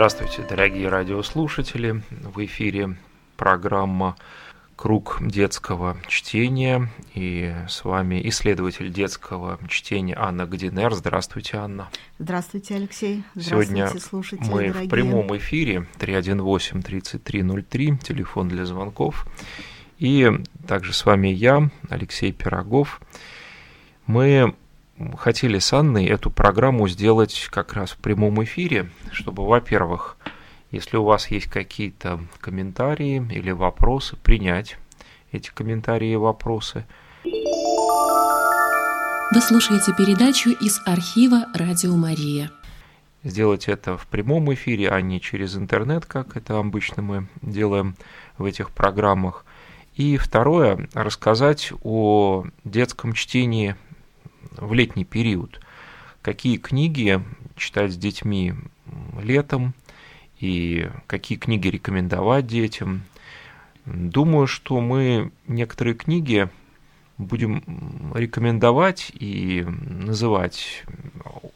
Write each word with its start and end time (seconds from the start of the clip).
Здравствуйте, 0.00 0.40
дорогие 0.48 0.88
радиослушатели. 0.88 2.00
В 2.10 2.42
эфире 2.46 2.96
программа 3.36 4.16
«Круг 4.74 5.18
детского 5.20 5.98
чтения». 6.08 6.88
И 7.12 7.54
с 7.68 7.84
вами 7.84 8.26
исследователь 8.30 8.90
детского 8.90 9.58
чтения 9.68 10.14
Анна 10.16 10.46
Гдинер. 10.46 10.94
Здравствуйте, 10.94 11.58
Анна. 11.58 11.90
Здравствуйте, 12.18 12.76
Алексей. 12.76 13.24
Здравствуйте, 13.34 13.66
Сегодня 13.66 13.88
слушатели 14.00 14.48
мы 14.48 14.68
дорогие. 14.68 14.86
в 14.86 14.88
прямом 14.88 15.36
эфире 15.36 15.86
318-3303, 15.98 17.98
телефон 17.98 18.48
для 18.48 18.64
звонков. 18.64 19.26
И 19.98 20.30
также 20.66 20.94
с 20.94 21.04
вами 21.04 21.28
я, 21.28 21.68
Алексей 21.90 22.32
Пирогов. 22.32 23.02
Мы 24.06 24.54
хотели 25.18 25.58
с 25.58 25.72
Анной 25.72 26.06
эту 26.06 26.30
программу 26.30 26.88
сделать 26.88 27.48
как 27.50 27.74
раз 27.74 27.90
в 27.92 27.96
прямом 27.96 28.42
эфире, 28.44 28.90
чтобы, 29.12 29.46
во-первых, 29.46 30.16
если 30.70 30.96
у 30.96 31.04
вас 31.04 31.30
есть 31.30 31.46
какие-то 31.46 32.20
комментарии 32.40 33.26
или 33.30 33.50
вопросы, 33.50 34.16
принять 34.16 34.78
эти 35.32 35.50
комментарии 35.50 36.12
и 36.12 36.16
вопросы. 36.16 36.84
Вы 39.32 39.40
слушаете 39.40 39.92
передачу 39.96 40.50
из 40.50 40.80
архива 40.86 41.46
«Радио 41.54 41.94
Мария». 41.94 42.50
Сделать 43.22 43.68
это 43.68 43.96
в 43.96 44.06
прямом 44.06 44.52
эфире, 44.54 44.88
а 44.90 45.00
не 45.00 45.20
через 45.20 45.56
интернет, 45.56 46.06
как 46.06 46.36
это 46.36 46.58
обычно 46.58 47.02
мы 47.02 47.28
делаем 47.42 47.94
в 48.38 48.44
этих 48.44 48.70
программах. 48.70 49.44
И 49.94 50.16
второе, 50.16 50.88
рассказать 50.94 51.72
о 51.82 52.44
детском 52.64 53.12
чтении 53.12 53.76
в 54.56 54.72
летний 54.72 55.04
период. 55.04 55.60
Какие 56.22 56.56
книги 56.56 57.22
читать 57.56 57.92
с 57.92 57.96
детьми 57.96 58.54
летом 59.22 59.74
и 60.38 60.88
какие 61.06 61.38
книги 61.38 61.68
рекомендовать 61.68 62.46
детям. 62.46 63.02
Думаю, 63.84 64.46
что 64.46 64.80
мы 64.80 65.32
некоторые 65.46 65.94
книги 65.94 66.48
будем 67.18 67.62
рекомендовать 68.14 69.12
и 69.14 69.64
называть 69.66 70.84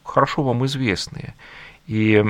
хорошо 0.02 0.42
вам 0.42 0.64
известные. 0.66 1.34
И, 1.86 2.24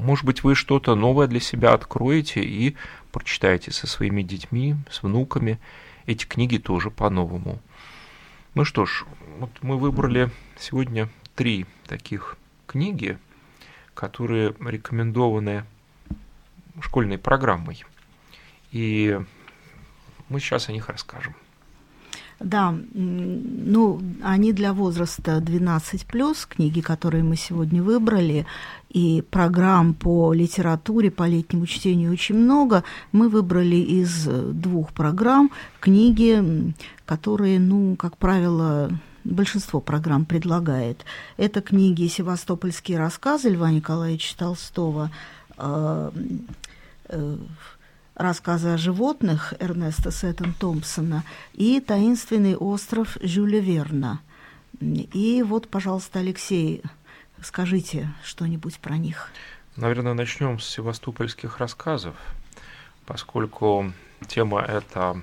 может 0.00 0.24
быть, 0.24 0.42
вы 0.42 0.54
что-то 0.54 0.94
новое 0.94 1.26
для 1.26 1.40
себя 1.40 1.72
откроете 1.72 2.42
и 2.42 2.76
прочитаете 3.12 3.72
со 3.72 3.86
своими 3.86 4.22
детьми, 4.22 4.76
с 4.90 5.02
внуками. 5.02 5.58
Эти 6.06 6.24
книги 6.26 6.58
тоже 6.58 6.90
по-новому. 6.90 7.60
Ну 8.54 8.64
что 8.64 8.84
ж, 8.84 9.04
вот 9.38 9.50
мы 9.62 9.78
выбрали 9.78 10.28
сегодня 10.58 11.08
три 11.36 11.66
таких 11.86 12.36
книги, 12.66 13.16
которые 13.94 14.56
рекомендованы 14.58 15.64
школьной 16.80 17.16
программой. 17.16 17.84
И 18.72 19.20
мы 20.28 20.40
сейчас 20.40 20.68
о 20.68 20.72
них 20.72 20.88
расскажем. 20.88 21.36
Да, 22.40 22.74
ну, 22.94 24.00
они 24.22 24.54
для 24.54 24.72
возраста 24.72 25.40
12 25.40 26.06
плюс, 26.06 26.46
книги, 26.46 26.80
которые 26.80 27.22
мы 27.22 27.36
сегодня 27.36 27.82
выбрали, 27.82 28.46
и 28.88 29.22
программ 29.30 29.92
по 29.92 30.32
литературе, 30.32 31.10
по 31.10 31.28
летнему 31.28 31.66
чтению 31.66 32.12
очень 32.12 32.36
много. 32.36 32.82
Мы 33.12 33.28
выбрали 33.28 33.76
из 33.76 34.24
двух 34.24 34.92
программ 34.94 35.50
книги, 35.80 36.72
которые, 37.04 37.60
ну, 37.60 37.94
как 37.96 38.16
правило, 38.16 38.90
большинство 39.24 39.80
программ 39.80 40.24
предлагает. 40.24 41.04
Это 41.36 41.60
книги 41.60 42.06
«Севастопольские 42.06 42.98
рассказы» 42.98 43.50
Льва 43.50 43.70
Николаевича 43.70 44.36
Толстого, 44.38 45.10
э, 45.58 46.10
э, 47.08 47.36
рассказы 48.20 48.68
о 48.68 48.76
животных 48.76 49.54
Эрнеста 49.60 50.10
Сеттон 50.10 50.52
Томпсона 50.52 51.24
и 51.54 51.80
«Таинственный 51.80 52.54
остров 52.54 53.16
Жюля 53.22 53.60
Верна». 53.60 54.20
И 54.80 55.42
вот, 55.42 55.68
пожалуйста, 55.68 56.18
Алексей, 56.18 56.82
скажите 57.42 58.12
что-нибудь 58.22 58.78
про 58.78 58.98
них. 58.98 59.30
Наверное, 59.76 60.12
начнем 60.12 60.60
с 60.60 60.66
севастопольских 60.66 61.58
рассказов, 61.58 62.14
поскольку 63.06 63.90
тема 64.28 64.60
эта 64.60 65.22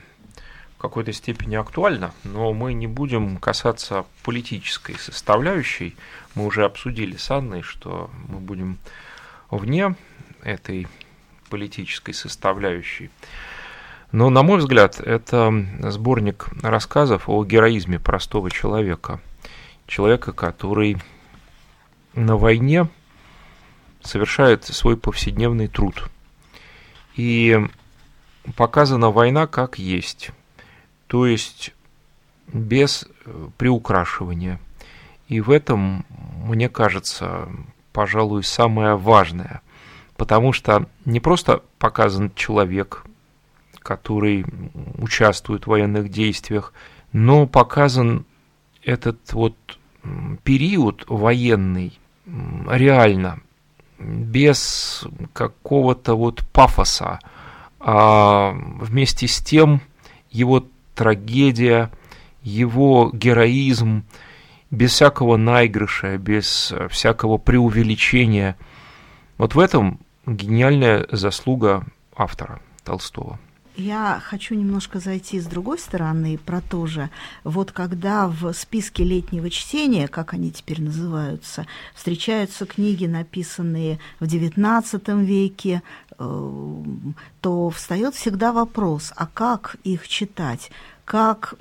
в 0.78 0.80
какой-то 0.80 1.14
степени 1.14 1.56
актуальна, 1.56 2.14
но 2.24 2.52
мы 2.54 2.74
не 2.74 2.88
будем 2.88 3.38
касаться 3.38 4.06
политической 4.24 4.98
составляющей. 4.98 5.96
Мы 6.34 6.46
уже 6.46 6.66
обсудили 6.66 7.16
с 7.16 7.30
Анной, 7.30 7.62
что 7.62 8.10
мы 8.28 8.40
будем 8.40 8.80
вне 9.52 9.96
этой 10.44 10.88
политической 11.48 12.14
составляющей. 12.14 13.10
Но, 14.12 14.30
на 14.30 14.42
мой 14.44 14.60
взгляд, 14.60 15.00
это 15.00 15.52
сборник 15.90 16.48
рассказов 16.62 17.28
о 17.28 17.44
героизме 17.44 18.00
простого 18.00 18.50
человека. 18.50 19.20
Человека, 19.86 20.32
который 20.32 20.98
на 22.14 22.38
войне 22.38 22.88
совершает 24.02 24.64
свой 24.64 24.96
повседневный 24.96 25.68
труд. 25.68 26.10
И 27.16 27.60
показана 28.56 29.12
война 29.12 29.48
как 29.48 29.78
есть, 29.78 30.32
то 31.08 31.26
есть 31.26 31.74
без 32.48 33.08
приукрашивания. 33.58 34.60
И 35.28 35.42
в 35.42 35.52
этом, 35.52 36.06
мне 36.46 36.70
кажется, 36.70 37.50
пожалуй, 37.92 38.44
самое 38.44 38.96
важное– 38.96 39.62
потому 40.18 40.52
что 40.52 40.88
не 41.06 41.20
просто 41.20 41.64
показан 41.80 42.32
человек, 42.36 43.06
который 43.80 44.46
участвует 44.98 45.66
в 45.66 45.70
военных 45.70 46.10
действиях, 46.10 46.74
но 47.14 47.48
показан 47.48 48.26
этот 48.84 49.34
вот 49.34 49.56
период 50.44 51.06
военный 51.08 52.00
реально, 52.26 53.40
без 54.00 55.06
какого-то 55.34 56.16
вот 56.16 56.44
пафоса, 56.52 57.20
а 57.80 58.52
вместе 58.54 59.28
с 59.28 59.40
тем 59.40 59.82
его 60.30 60.66
трагедия, 60.96 61.92
его 62.42 63.10
героизм, 63.14 64.04
без 64.70 64.92
всякого 64.92 65.38
наигрыша, 65.38 66.18
без 66.18 66.74
всякого 66.90 67.38
преувеличения. 67.38 68.58
Вот 69.38 69.56
в 69.56 69.60
этом 69.60 70.00
гениальная 70.28 71.08
заслуга 71.12 71.86
автора 72.16 72.62
Толстого. 72.84 73.40
Я 73.78 74.20
хочу 74.24 74.56
немножко 74.56 75.00
зайти 75.00 75.40
с 75.40 75.46
другой 75.46 75.78
стороны 75.78 76.40
про 76.40 76.62
то 76.62 76.88
же. 76.88 77.12
Вот 77.44 77.72
когда 77.72 78.28
в 78.28 78.52
списке 78.54 79.04
летнего 79.04 79.52
чтения, 79.52 80.08
как 80.08 80.34
они 80.34 80.52
теперь 80.52 80.82
называются, 80.82 81.68
встречаются 81.94 82.66
книги, 82.66 83.06
написанные 83.06 84.00
в 84.20 84.24
XIX 84.24 85.24
веке, 85.24 85.84
э, 86.18 86.84
то 87.42 87.70
встает 87.70 88.16
всегда 88.16 88.52
вопрос, 88.52 89.14
а 89.16 89.28
как 89.28 89.76
их 89.84 90.08
читать? 90.08 90.72
Как 91.06 91.54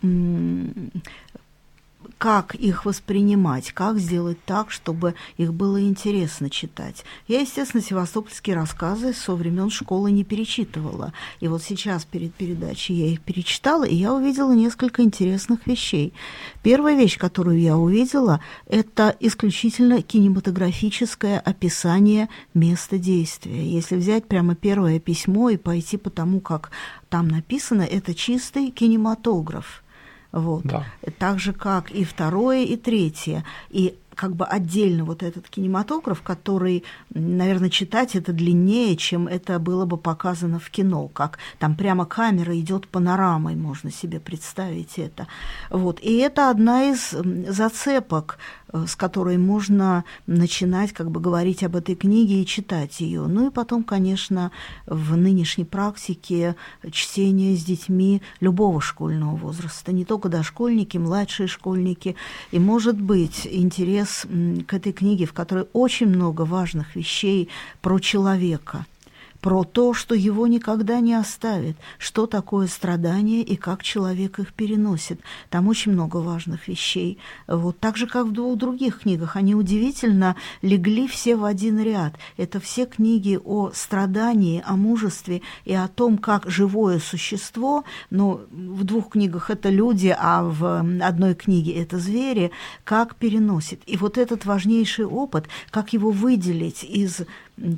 как 2.19 2.55
их 2.55 2.85
воспринимать, 2.85 3.73
как 3.73 3.99
сделать 3.99 4.39
так, 4.45 4.71
чтобы 4.71 5.15
их 5.37 5.53
было 5.53 5.81
интересно 5.81 6.49
читать. 6.49 7.05
Я, 7.29 7.41
естественно, 7.41 7.83
севастопольские 7.83 8.57
рассказы 8.57 9.13
со 9.13 9.35
времен 9.35 9.71
школы 9.71 10.11
не 10.11 10.25
перечитывала. 10.25 11.13
И 11.41 11.49
вот 11.49 11.63
сейчас 11.63 12.05
перед 12.05 12.35
передачей 12.35 12.95
я 12.95 13.07
их 13.09 13.21
перечитала, 13.21 13.85
и 13.85 13.95
я 13.95 14.15
увидела 14.15 14.53
несколько 14.53 15.03
интересных 15.03 15.67
вещей. 15.67 16.15
Первая 16.63 16.97
вещь, 16.97 17.19
которую 17.19 17.61
я 17.61 17.77
увидела, 17.77 18.41
это 18.67 19.15
исключительно 19.21 20.01
кинематографическое 20.01 21.39
описание 21.39 22.29
места 22.55 22.97
действия. 22.99 23.69
Если 23.69 23.97
взять 23.97 24.27
прямо 24.27 24.55
первое 24.55 25.01
письмо 25.01 25.51
и 25.51 25.59
пойти 25.59 25.99
по 25.99 26.09
тому, 26.09 26.41
как 26.41 26.71
там 27.11 27.29
написано, 27.29 27.83
это 27.83 28.15
чистый 28.15 28.71
кинематограф– 28.71 29.83
вот. 30.33 30.65
Да. 30.65 30.85
Так 31.19 31.39
же, 31.39 31.53
как 31.53 31.91
и 31.91 32.05
второе, 32.05 32.65
и 32.65 32.77
третье. 32.77 33.45
И 33.71 33.97
как 34.17 34.35
бы 34.35 34.47
отдельно 34.47 35.05
вот 35.05 35.23
этот 35.23 35.49
кинематограф, 35.49 36.23
который, 36.23 36.85
наверное, 37.11 37.69
читать 37.69 38.17
это 38.17 38.33
длиннее, 38.33 38.97
чем 38.97 39.29
это 39.29 39.59
было 39.59 39.85
бы 39.85 39.99
показано 39.99 40.59
в 40.59 40.71
кино, 40.71 41.09
как 41.09 41.39
там 41.59 41.77
прямо 41.77 42.07
камера 42.07 42.59
идет 42.59 42.89
панорамой, 42.89 43.55
можно 43.55 43.93
себе 43.93 44.19
представить 44.19 44.99
это. 44.99 45.27
Вот. 45.71 46.01
И 46.01 46.17
это 46.17 46.51
одна 46.51 46.91
из 46.91 47.11
зацепок, 47.11 48.39
с 48.73 48.97
которой 48.97 49.39
можно 49.39 50.05
начинать 50.27 50.93
как 50.93 51.11
бы 51.11 51.21
говорить 51.21 51.63
об 51.63 51.77
этой 51.77 51.95
книге 51.95 52.43
и 52.43 52.47
читать 52.47 53.01
ее. 53.01 53.27
Ну 53.27 53.49
и 53.49 53.51
потом, 53.51 53.85
конечно, 53.85 54.51
в 54.87 55.17
нынешней 55.17 55.65
практике 55.65 56.57
чтение 56.91 57.57
с 57.57 57.65
детьми 57.65 58.23
любого 58.41 58.81
школьного 58.81 59.37
возраста, 59.37 59.93
не 59.93 60.05
только 60.05 60.29
дошкольники, 60.29 60.99
младшие 60.99 61.47
школьники. 61.47 62.17
И 62.51 62.59
может 62.59 63.01
быть 63.01 63.47
интерес 63.51 64.27
к 64.67 64.75
этой 64.75 64.93
книге, 64.93 65.27
в 65.27 65.33
которой 65.33 65.67
очень 65.73 66.09
много 66.09 66.43
важных 66.43 66.97
вещей 66.97 67.49
про 67.81 67.99
человека– 67.99 68.87
про 69.41 69.65
то, 69.65 69.95
что 69.95 70.15
его 70.15 70.47
никогда 70.47 71.01
не 71.01 71.15
оставит, 71.15 71.77
что 71.99 72.27
такое 72.27 72.67
страдание 72.67 73.43
и 73.43 73.57
как 73.57 73.83
человек 73.83 74.39
их 74.39 74.53
переносит. 74.53 75.21
Там 75.51 75.69
очень 75.69 75.93
много 75.93 76.19
важных 76.19 76.69
вещей. 76.69 77.19
Вот 77.47 77.79
так 77.79 77.97
же, 77.97 78.07
как 78.07 78.27
в 78.27 78.33
двух 78.33 78.59
других 78.59 79.01
книгах, 79.01 79.37
они 79.37 79.55
удивительно 79.55 80.37
легли 80.63 81.07
все 81.09 81.37
в 81.37 81.45
один 81.45 81.81
ряд. 81.81 82.15
Это 82.37 82.61
все 82.61 82.87
книги 82.87 83.39
о 83.43 83.71
страдании, 83.73 84.63
о 84.67 84.77
мужестве 84.77 85.43
и 85.65 85.75
о 85.75 85.89
том, 85.89 86.19
как 86.19 86.49
живое 86.51 86.99
существо, 86.99 87.85
но 88.11 88.41
в 88.51 88.85
двух 88.85 89.11
книгах 89.11 89.51
это 89.51 89.69
люди, 89.69 90.15
а 90.19 90.43
в 90.43 90.85
одной 91.03 91.35
книге 91.35 91.75
это 91.75 91.99
звери, 91.99 92.51
как 92.85 93.17
переносит. 93.17 93.81
И 93.87 93.97
вот 93.97 94.19
этот 94.19 94.45
важнейший 94.45 95.07
опыт, 95.07 95.47
как 95.71 95.93
его 95.93 96.11
выделить 96.11 96.85
из 96.85 97.23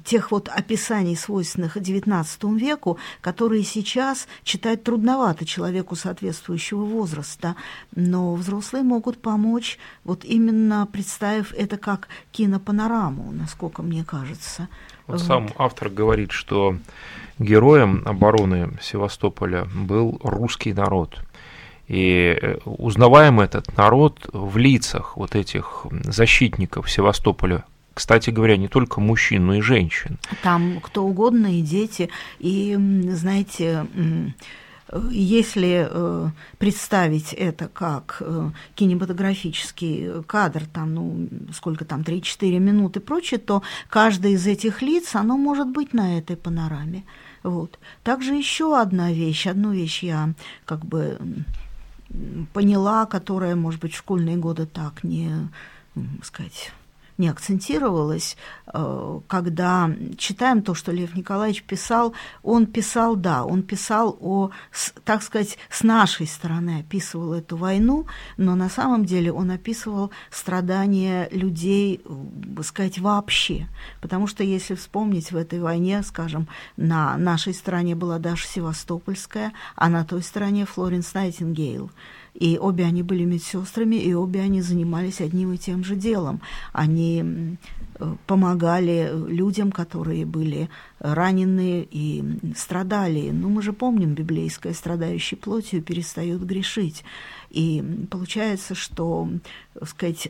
тех 0.05 0.31
вот 0.31 0.49
описаний, 0.49 1.17
свойственных 1.17 1.77
XIX 1.77 2.59
веку, 2.59 2.99
которые 3.21 3.63
сейчас 3.63 4.27
читать 4.43 4.83
трудновато 4.83 5.45
человеку 5.45 5.95
соответствующего 5.95 6.85
возраста, 6.85 7.55
но 7.95 8.35
взрослые 8.35 8.83
могут 8.83 9.21
помочь, 9.23 9.79
вот 10.05 10.25
именно 10.25 10.87
представив 10.91 11.53
это 11.55 11.77
как 11.77 12.09
кинопанораму, 12.33 13.31
насколько 13.33 13.83
мне 13.83 14.05
кажется. 14.05 14.69
Вот, 15.07 15.21
вот. 15.21 15.27
Сам 15.27 15.49
автор 15.57 15.89
говорит, 15.89 16.33
что 16.33 16.77
героем 17.39 18.03
обороны 18.05 18.79
Севастополя 18.83 19.67
был 19.75 20.21
русский 20.23 20.73
народ. 20.73 21.21
И 21.87 22.39
э, 22.41 22.59
узнаваем 22.67 23.41
этот 23.41 23.75
народ 23.77 24.29
в 24.33 24.59
лицах 24.59 25.17
вот 25.17 25.35
этих 25.35 25.87
защитников 26.05 26.91
Севастополя, 26.91 27.65
кстати 27.99 28.31
говоря, 28.31 28.56
не 28.56 28.69
только 28.69 29.00
мужчин, 29.00 29.47
но 29.47 29.55
и 29.55 29.61
женщин. 29.61 30.19
Там 30.45 30.79
кто 30.81 31.05
угодно, 31.05 31.59
и 31.59 31.62
дети. 31.62 32.11
И, 32.39 32.77
знаете, 33.11 33.87
если 35.11 35.89
э, 35.91 36.31
представить 36.59 37.33
это 37.33 37.67
как 37.67 38.19
э, 38.21 38.50
кинематографический 38.77 40.23
кадр, 40.29 40.67
там, 40.73 40.95
ну, 40.95 41.29
сколько 41.53 41.85
там, 41.85 42.03
3-4 42.03 42.61
минуты 42.61 43.00
и 43.00 43.03
прочее, 43.03 43.41
то 43.41 43.65
каждое 43.91 44.35
из 44.35 44.47
этих 44.47 44.81
лиц, 44.81 45.17
оно 45.17 45.37
может 45.37 45.67
быть 45.67 45.93
на 45.93 46.19
этой 46.19 46.37
панораме. 46.37 47.03
Вот. 47.43 47.81
Также 48.05 48.35
еще 48.35 48.81
одна 48.81 49.11
вещь, 49.11 49.49
одну 49.49 49.73
вещь 49.73 50.05
я 50.05 50.35
как 50.65 50.85
бы 50.85 51.19
поняла, 52.53 53.06
которая, 53.06 53.56
может 53.56 53.81
быть, 53.81 53.93
в 53.93 53.99
школьные 53.99 54.37
годы 54.37 54.67
так 54.67 55.03
не, 55.03 55.33
сказать, 56.23 56.73
не 57.19 57.29
акцентировалось, 57.29 58.37
э, 58.67 59.20
когда 59.26 59.91
читаем 60.17 60.62
то, 60.62 60.75
что 60.75 60.93
Лев 60.93 61.15
Николаевич 61.17 61.65
писал, 61.65 62.15
он 62.43 62.67
писал, 62.67 63.17
да, 63.17 63.44
он 63.44 63.62
писал 63.62 64.17
о, 64.20 64.50
так 65.05 65.23
сказать, 65.23 65.59
с 65.69 65.82
нашей 65.82 66.26
стороны 66.26 66.81
описывал 66.81 67.35
эту 67.35 67.56
войну, 67.56 68.06
но 68.37 68.55
на 68.55 68.69
самом 68.69 69.05
деле 69.05 69.32
он 69.32 69.50
описывал 69.50 70.12
страдания 70.31 71.29
людей, 71.32 72.00
бы 72.05 72.62
сказать, 72.62 72.99
вообще. 72.99 73.67
Потому 74.00 74.29
что 74.29 74.44
если 74.44 74.76
вспомнить 74.76 75.32
в 75.32 75.37
этой 75.37 75.61
войне, 75.61 76.03
скажем, 76.05 76.49
на 76.76 77.17
нашей 77.17 77.53
стороне 77.53 77.97
была 77.97 78.19
Даша 78.19 78.47
Севастопольская, 78.47 79.53
а 79.75 79.88
на 79.88 80.05
той 80.05 80.23
стороне 80.23 80.67
Флоренс 80.67 81.12
Найтингейл– 81.14 81.91
и 82.38 82.56
обе 82.56 82.85
они 82.85 83.02
были 83.02 83.25
медсестрами, 83.25 83.96
и 83.96 84.14
обе 84.14 84.40
они 84.40 84.62
занимались 84.62 85.20
одним 85.20 85.52
и 85.52 85.58
тем 85.58 85.82
же 85.82 85.96
делом. 85.96 86.40
Они 86.73 87.56
помогали 88.26 89.11
людям, 89.29 89.73
которые 89.73 90.25
были 90.25 90.69
ранены 91.00 91.87
и 91.90 92.25
страдали. 92.56 93.31
Ну, 93.31 93.49
мы 93.49 93.61
же 93.61 93.73
помним, 93.73 94.14
библейское 94.14 94.73
страдающий 94.73 95.35
плотью 95.35 95.82
перестает 95.82 96.44
грешить. 96.46 97.02
И 97.50 97.82
получается, 98.08 98.76
что, 98.76 99.29
сказать, 99.85 100.29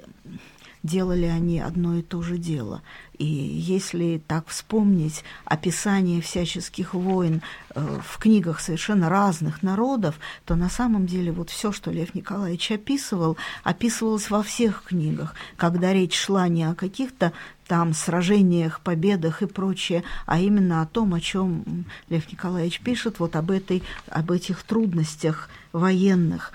делали 0.88 1.26
они 1.26 1.60
одно 1.60 1.96
и 1.96 2.02
то 2.02 2.22
же 2.22 2.38
дело. 2.38 2.82
И 3.18 3.24
если 3.26 4.22
так 4.26 4.48
вспомнить 4.48 5.24
описание 5.44 6.20
всяческих 6.20 6.94
войн 6.94 7.42
э, 7.74 7.98
в 8.02 8.18
книгах 8.18 8.60
совершенно 8.60 9.08
разных 9.08 9.62
народов, 9.62 10.18
то 10.44 10.54
на 10.54 10.70
самом 10.70 11.06
деле 11.06 11.32
вот 11.32 11.50
все, 11.50 11.72
что 11.72 11.90
Лев 11.90 12.14
Николаевич 12.14 12.70
описывал, 12.70 13.36
описывалось 13.64 14.30
во 14.30 14.42
всех 14.42 14.84
книгах, 14.84 15.34
когда 15.56 15.92
речь 15.92 16.16
шла 16.16 16.48
не 16.48 16.64
о 16.64 16.74
каких-то 16.74 17.32
там 17.66 17.92
сражениях, 17.92 18.80
победах 18.80 19.42
и 19.42 19.46
прочее, 19.46 20.02
а 20.26 20.40
именно 20.40 20.80
о 20.80 20.86
том, 20.86 21.12
о 21.12 21.20
чем 21.20 21.84
Лев 22.08 22.30
Николаевич 22.32 22.80
пишет, 22.80 23.18
вот 23.18 23.36
об, 23.36 23.50
этой, 23.50 23.82
об 24.08 24.30
этих 24.30 24.62
трудностях 24.62 25.50
военных, 25.72 26.52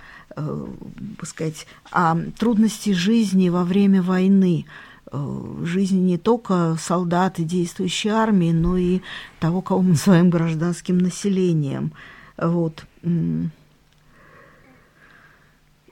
сказать, 1.24 1.68
о 1.91 2.15
трудности 2.38 2.91
жизни 2.91 3.50
во 3.50 3.63
время 3.63 4.01
войны, 4.01 4.65
Э, 5.13 5.63
жизни 5.63 6.00
не 6.00 6.18
только 6.18 6.75
солдат 6.80 7.38
и 7.38 7.44
действующей 7.44 8.09
армии, 8.09 8.51
но 8.51 8.77
и 8.77 9.01
того, 9.39 9.62
кого 9.62 9.83
мы 9.83 9.89
называем 9.89 10.31
гражданским 10.31 10.97
населением. 10.97 11.94
Вот. 12.35 12.85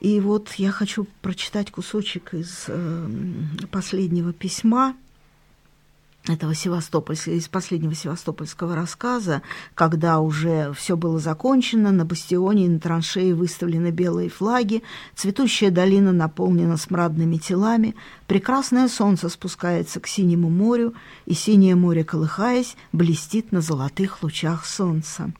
И 0.00 0.20
вот 0.20 0.52
я 0.54 0.72
хочу 0.72 1.06
прочитать 1.20 1.70
кусочек 1.70 2.34
из 2.34 2.64
э, 2.66 3.08
последнего 3.70 4.32
письма 4.32 4.96
этого 6.28 6.54
Севастопольского, 6.54 7.34
из 7.34 7.48
последнего 7.48 7.94
севастопольского 7.94 8.76
рассказа, 8.76 9.42
когда 9.74 10.20
уже 10.20 10.72
все 10.72 10.96
было 10.96 11.18
закончено, 11.18 11.90
на 11.90 12.04
бастионе 12.04 12.66
и 12.66 12.68
на 12.68 12.78
траншее 12.78 13.34
выставлены 13.34 13.90
белые 13.90 14.28
флаги, 14.28 14.84
цветущая 15.16 15.70
долина 15.70 16.12
наполнена 16.12 16.76
смрадными 16.76 17.38
телами, 17.38 17.96
прекрасное 18.28 18.88
солнце 18.88 19.28
спускается 19.28 19.98
к 19.98 20.06
синему 20.06 20.48
морю, 20.48 20.94
и 21.26 21.34
синее 21.34 21.74
море, 21.74 22.04
колыхаясь, 22.04 22.76
блестит 22.92 23.50
на 23.50 23.60
золотых 23.60 24.22
лучах 24.22 24.64
солнца. 24.64 25.32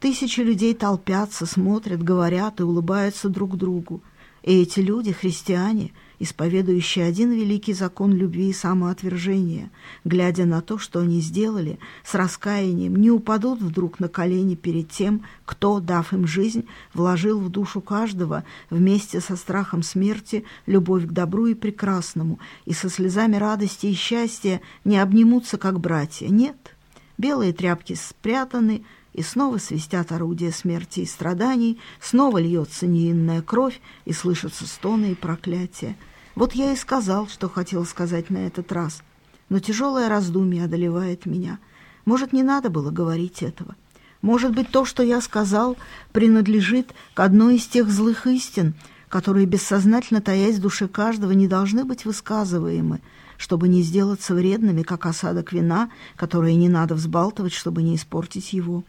Тысячи 0.00 0.40
людей 0.40 0.74
толпятся, 0.74 1.44
смотрят, 1.44 2.02
говорят 2.02 2.60
и 2.60 2.62
улыбаются 2.62 3.28
друг 3.28 3.56
другу. 3.56 4.02
И 4.42 4.62
эти 4.62 4.80
люди, 4.80 5.12
христиане– 5.12 5.92
исповедующие 6.18 7.04
один 7.04 7.32
великий 7.32 7.72
закон 7.72 8.12
любви 8.12 8.50
и 8.50 8.52
самоотвержения, 8.52 9.70
глядя 10.04 10.44
на 10.44 10.60
то, 10.60 10.78
что 10.78 11.00
они 11.00 11.20
сделали, 11.20 11.78
с 12.04 12.14
раскаянием 12.14 12.96
не 12.96 13.10
упадут 13.10 13.60
вдруг 13.60 14.00
на 14.00 14.08
колени 14.08 14.54
перед 14.54 14.90
тем, 14.90 15.22
кто, 15.44 15.80
дав 15.80 16.12
им 16.12 16.26
жизнь, 16.26 16.66
вложил 16.92 17.40
в 17.40 17.50
душу 17.50 17.80
каждого 17.80 18.44
вместе 18.70 19.20
со 19.20 19.36
страхом 19.36 19.82
смерти 19.82 20.44
любовь 20.66 21.06
к 21.06 21.12
добру 21.12 21.46
и 21.46 21.54
прекрасному, 21.54 22.38
и 22.64 22.72
со 22.72 22.88
слезами 22.88 23.36
радости 23.36 23.86
и 23.86 23.94
счастья 23.94 24.60
не 24.84 24.98
обнимутся, 24.98 25.58
как 25.58 25.80
братья. 25.80 26.28
Нет, 26.28 26.76
белые 27.18 27.52
тряпки 27.52 27.94
спрятаны, 27.94 28.84
и 29.14 29.22
снова 29.22 29.58
свистят 29.58 30.12
орудия 30.12 30.50
смерти 30.50 31.00
и 31.00 31.06
страданий, 31.06 31.78
снова 32.00 32.38
льется 32.38 32.86
неинная 32.86 33.40
кровь, 33.42 33.80
и 34.04 34.12
слышатся 34.12 34.66
стоны 34.66 35.12
и 35.12 35.14
проклятия. 35.14 35.96
Вот 36.34 36.52
я 36.52 36.72
и 36.72 36.76
сказал, 36.76 37.28
что 37.28 37.48
хотел 37.48 37.86
сказать 37.86 38.28
на 38.28 38.38
этот 38.38 38.72
раз, 38.72 39.02
но 39.48 39.60
тяжелое 39.60 40.08
раздумье 40.08 40.64
одолевает 40.64 41.26
меня. 41.26 41.60
Может, 42.04 42.32
не 42.32 42.42
надо 42.42 42.70
было 42.70 42.90
говорить 42.90 43.42
этого. 43.42 43.76
Может 44.20 44.52
быть, 44.54 44.70
то, 44.70 44.84
что 44.84 45.02
я 45.02 45.20
сказал, 45.20 45.76
принадлежит 46.12 46.92
к 47.14 47.20
одной 47.20 47.56
из 47.56 47.66
тех 47.66 47.88
злых 47.90 48.26
истин, 48.26 48.74
которые, 49.08 49.46
бессознательно 49.46 50.20
таясь 50.20 50.56
в 50.56 50.62
душе 50.62 50.88
каждого, 50.88 51.30
не 51.32 51.46
должны 51.46 51.84
быть 51.84 52.04
высказываемы, 52.04 53.00
чтобы 53.36 53.68
не 53.68 53.82
сделаться 53.82 54.34
вредными, 54.34 54.82
как 54.82 55.06
осадок 55.06 55.52
вина, 55.52 55.90
которое 56.16 56.54
не 56.54 56.68
надо 56.68 56.94
взбалтывать, 56.94 57.52
чтобы 57.52 57.82
не 57.82 57.94
испортить 57.94 58.52
его. 58.52 58.82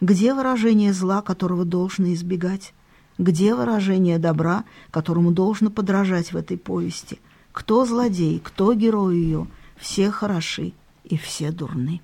Где 0.00 0.34
выражение 0.34 0.92
зла, 0.92 1.22
которого 1.22 1.64
должно 1.64 2.12
избегать? 2.12 2.74
Где 3.18 3.54
выражение 3.54 4.18
добра, 4.18 4.64
которому 4.90 5.30
должно 5.32 5.70
подражать 5.70 6.32
в 6.32 6.36
этой 6.36 6.58
повести? 6.58 7.18
Кто 7.52 7.86
злодей, 7.86 8.40
кто 8.44 8.74
герой 8.74 9.16
ее? 9.16 9.46
Все 9.78 10.10
хороши 10.10 10.74
и 11.04 11.16
все 11.16 11.50
дурны. 11.50 12.02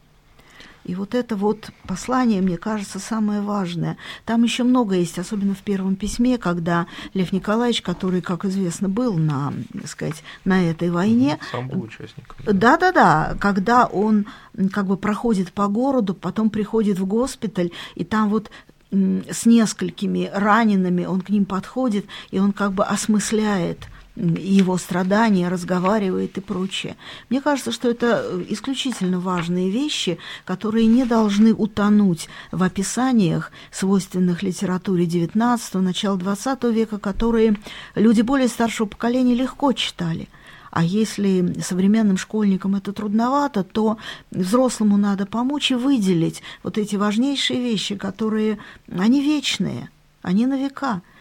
И 0.84 0.94
вот 0.94 1.14
это 1.14 1.36
вот 1.36 1.70
послание, 1.86 2.40
мне 2.40 2.56
кажется, 2.56 2.98
самое 2.98 3.40
важное. 3.40 3.96
Там 4.24 4.42
еще 4.42 4.64
много 4.64 4.96
есть, 4.96 5.18
особенно 5.18 5.54
в 5.54 5.62
первом 5.62 5.96
письме, 5.96 6.38
когда 6.38 6.86
Лев 7.14 7.32
Николаевич, 7.32 7.82
который, 7.82 8.20
как 8.20 8.44
известно, 8.44 8.88
был 8.88 9.16
на, 9.16 9.52
так 9.72 9.86
сказать, 9.86 10.24
на 10.44 10.62
этой 10.68 10.90
войне. 10.90 11.38
Сам 11.50 11.68
был 11.68 11.82
участником. 11.82 12.36
Да-да-да, 12.44 13.36
когда 13.40 13.86
он 13.86 14.26
как 14.72 14.86
бы 14.86 14.96
проходит 14.96 15.52
по 15.52 15.68
городу, 15.68 16.14
потом 16.14 16.50
приходит 16.50 16.98
в 16.98 17.06
госпиталь, 17.06 17.70
и 17.94 18.04
там 18.04 18.28
вот 18.28 18.50
с 18.90 19.46
несколькими 19.46 20.30
ранеными 20.32 21.06
он 21.06 21.22
к 21.22 21.30
ним 21.30 21.46
подходит, 21.46 22.04
и 22.30 22.38
он 22.38 22.52
как 22.52 22.72
бы 22.72 22.84
осмысляет 22.84 23.78
его 24.16 24.76
страдания, 24.76 25.48
разговаривает 25.48 26.36
и 26.36 26.40
прочее. 26.40 26.96
Мне 27.30 27.40
кажется, 27.40 27.72
что 27.72 27.88
это 27.88 28.44
исключительно 28.48 29.18
важные 29.18 29.70
вещи, 29.70 30.18
которые 30.44 30.86
не 30.86 31.04
должны 31.04 31.54
утонуть 31.54 32.28
в 32.50 32.62
описаниях, 32.62 33.50
свойственных 33.70 34.42
литературе 34.42 35.06
XIX, 35.06 35.78
начала 35.80 36.16
XX 36.16 36.72
века, 36.72 36.98
которые 36.98 37.56
люди 37.94 38.20
более 38.20 38.48
старшего 38.48 38.86
поколения 38.86 39.34
легко 39.34 39.72
читали. 39.72 40.28
А 40.70 40.84
если 40.84 41.60
современным 41.60 42.16
школьникам 42.16 42.76
это 42.76 42.92
трудновато, 42.92 43.62
то 43.62 43.98
взрослому 44.30 44.96
надо 44.96 45.26
помочь 45.26 45.70
и 45.70 45.74
выделить 45.74 46.42
вот 46.62 46.78
эти 46.78 46.96
важнейшие 46.96 47.60
вещи, 47.60 47.94
которые, 47.94 48.58
они 48.90 49.22
вечные, 49.22 49.90
они 50.22 50.46
на 50.46 50.62
века– 50.62 51.00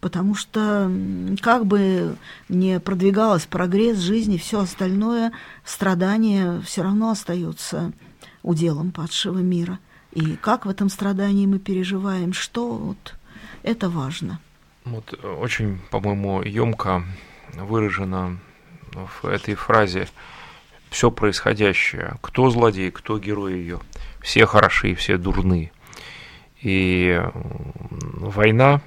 потому 0.00 0.34
что 0.34 0.90
как 1.42 1.66
бы 1.66 2.16
не 2.48 2.80
продвигалось 2.80 3.46
прогресс 3.46 3.98
жизни, 3.98 4.36
все 4.36 4.60
остальное 4.60 5.32
страдание 5.64 6.60
все 6.62 6.82
равно 6.82 7.10
остается 7.10 7.92
уделом 8.42 8.92
падшего 8.92 9.38
мира. 9.38 9.78
И 10.12 10.36
как 10.36 10.66
в 10.66 10.68
этом 10.68 10.88
страдании 10.88 11.46
мы 11.46 11.58
переживаем, 11.58 12.32
что 12.32 12.74
вот 12.74 13.14
это 13.62 13.88
важно. 13.88 14.40
Вот 14.84 15.12
очень, 15.22 15.78
по-моему, 15.90 16.42
емко 16.42 17.04
выражено 17.54 18.38
в 18.92 19.26
этой 19.26 19.54
фразе 19.54 20.08
все 20.90 21.10
происходящее. 21.10 22.16
Кто 22.22 22.48
злодей, 22.50 22.90
кто 22.90 23.18
герой 23.18 23.54
ее. 23.54 23.80
Все 24.22 24.46
хороши, 24.46 24.94
все 24.94 25.18
дурны. 25.18 25.70
И 26.62 27.22
война 28.14 28.80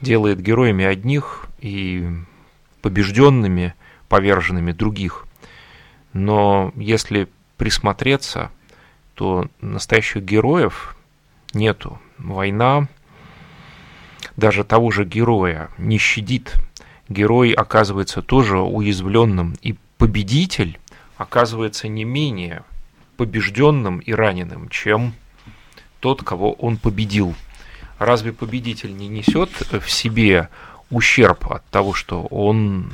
делает 0.00 0.40
героями 0.40 0.84
одних 0.84 1.46
и 1.60 2.08
побежденными, 2.82 3.74
поверженными 4.08 4.72
других. 4.72 5.26
Но 6.12 6.72
если 6.76 7.28
присмотреться, 7.56 8.50
то 9.14 9.48
настоящих 9.60 10.22
героев 10.22 10.96
нету. 11.54 11.98
Война 12.18 12.88
даже 14.36 14.64
того 14.64 14.90
же 14.90 15.04
героя 15.04 15.70
не 15.78 15.98
щадит. 15.98 16.54
Герой 17.08 17.52
оказывается 17.52 18.20
тоже 18.20 18.58
уязвленным, 18.58 19.56
и 19.62 19.76
победитель 19.96 20.78
оказывается 21.16 21.88
не 21.88 22.04
менее 22.04 22.62
побежденным 23.16 24.00
и 24.00 24.12
раненым, 24.12 24.68
чем 24.68 25.14
тот, 26.00 26.22
кого 26.22 26.52
он 26.52 26.76
победил– 26.76 27.34
разве 27.98 28.32
победитель 28.32 28.96
не 28.96 29.08
несет 29.08 29.50
в 29.70 29.90
себе 29.90 30.48
ущерб 30.90 31.50
от 31.50 31.64
того, 31.66 31.94
что 31.94 32.22
он 32.22 32.92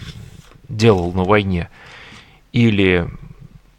делал 0.69 1.13
на 1.13 1.25
войне? 1.25 1.71
Или 2.53 3.09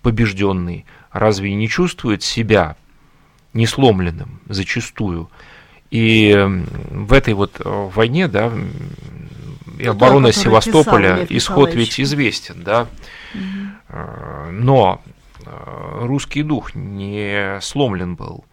побежденный 0.01 0.85
разве 1.11 1.53
не 1.53 1.67
чувствует 1.69 2.23
себя 2.23 2.75
несломленным 3.53 4.39
зачастую? 4.47 5.29
И 5.91 6.35
в 6.89 7.13
этой 7.13 7.35
вот 7.35 7.61
э, 7.63 7.89
войне, 7.93 8.27
да, 8.27 8.51
и 9.77 9.85
оборона 9.85 10.31
Севастополя, 10.31 11.25
исход 11.29 11.73
ведь 11.75 11.99
известен, 11.99 12.63
да, 12.63 12.87
угу. 13.33 14.51
но 14.51 15.01
э, 15.45 15.99
русский 16.01 16.41
дух 16.41 16.73
не 16.73 17.59
сломлен 17.61 18.15
был. 18.15 18.43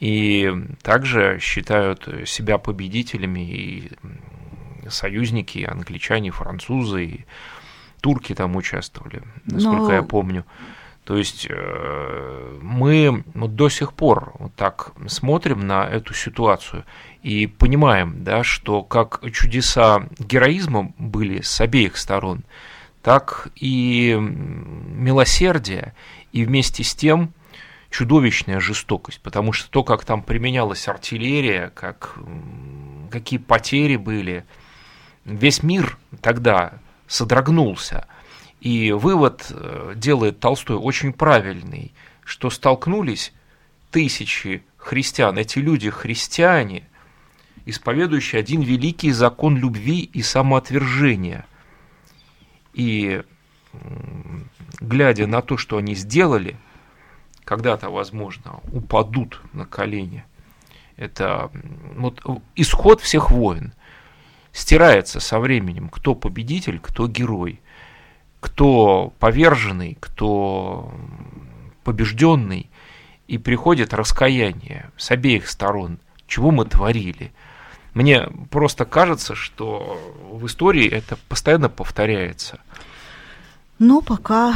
И 0.00 0.52
также 0.82 1.38
считают 1.40 2.08
себя 2.26 2.58
победителями 2.58 3.40
и 3.40 3.92
союзники, 4.88 5.66
англичане, 5.68 6.30
французы, 6.30 7.04
и 7.04 7.24
турки 8.00 8.34
там 8.34 8.56
участвовали, 8.56 9.22
насколько 9.44 9.88
Но... 9.88 9.92
я 9.92 10.02
помню. 10.02 10.44
То 11.04 11.16
есть 11.16 11.46
э, 11.48 12.58
мы 12.60 13.24
вот 13.32 13.56
до 13.56 13.70
сих 13.70 13.94
пор 13.94 14.34
вот 14.38 14.54
так 14.54 14.92
смотрим 15.06 15.66
на 15.66 15.86
эту 15.86 16.12
ситуацию 16.12 16.84
и 17.22 17.46
понимаем, 17.46 18.22
да, 18.24 18.44
что 18.44 18.82
как 18.82 19.22
чудеса 19.32 20.06
героизма 20.18 20.92
были 20.98 21.40
с 21.40 21.62
обеих 21.62 21.96
сторон, 21.96 22.44
так 23.02 23.48
и 23.56 24.18
милосердие, 24.20 25.94
и 26.32 26.44
вместе 26.44 26.84
с 26.84 26.94
тем 26.94 27.32
чудовищная 27.90 28.60
жестокость, 28.60 29.20
потому 29.20 29.52
что 29.52 29.70
то, 29.70 29.82
как 29.82 30.04
там 30.04 30.22
применялась 30.22 30.88
артиллерия, 30.88 31.70
как, 31.74 32.18
какие 33.10 33.38
потери 33.38 33.96
были, 33.96 34.44
весь 35.24 35.62
мир 35.62 35.98
тогда 36.20 36.74
содрогнулся. 37.06 38.06
И 38.60 38.92
вывод 38.92 39.46
э, 39.50 39.92
делает 39.96 40.40
Толстой 40.40 40.76
очень 40.76 41.12
правильный, 41.12 41.92
что 42.24 42.50
столкнулись 42.50 43.32
тысячи 43.90 44.62
христиан, 44.76 45.38
эти 45.38 45.60
люди 45.60 45.90
христиане, 45.90 46.84
исповедующие 47.64 48.40
один 48.40 48.62
великий 48.62 49.12
закон 49.12 49.56
любви 49.56 50.00
и 50.00 50.22
самоотвержения. 50.22 51.46
И 52.74 53.22
глядя 54.80 55.26
на 55.26 55.40
то, 55.40 55.56
что 55.56 55.78
они 55.78 55.94
сделали– 55.94 56.56
когда-то, 57.48 57.88
возможно, 57.88 58.60
упадут 58.72 59.40
на 59.54 59.64
колени. 59.64 60.22
Это 60.98 61.50
вот, 61.96 62.20
исход 62.56 63.00
всех 63.00 63.30
войн 63.30 63.72
стирается 64.52 65.18
со 65.18 65.40
временем, 65.40 65.88
кто 65.88 66.14
победитель, 66.14 66.78
кто 66.78 67.08
герой, 67.08 67.62
кто 68.40 69.14
поверженный, 69.18 69.96
кто 69.98 70.92
побежденный, 71.84 72.68
и 73.28 73.38
приходит 73.38 73.94
раскаяние 73.94 74.90
с 74.98 75.10
обеих 75.10 75.48
сторон, 75.48 76.00
чего 76.26 76.50
мы 76.50 76.66
творили. 76.66 77.32
Мне 77.94 78.28
просто 78.50 78.84
кажется, 78.84 79.34
что 79.34 79.98
в 80.30 80.44
истории 80.44 80.86
это 80.86 81.16
постоянно 81.30 81.70
повторяется. 81.70 82.60
Но 83.78 84.02
пока 84.02 84.54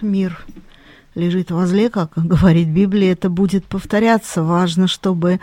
мир 0.00 0.42
лежит 1.16 1.50
возле, 1.50 1.90
как 1.90 2.12
говорит 2.14 2.68
Библия, 2.68 3.12
это 3.12 3.28
будет 3.28 3.64
повторяться. 3.64 4.42
Важно, 4.42 4.86
чтобы, 4.86 5.40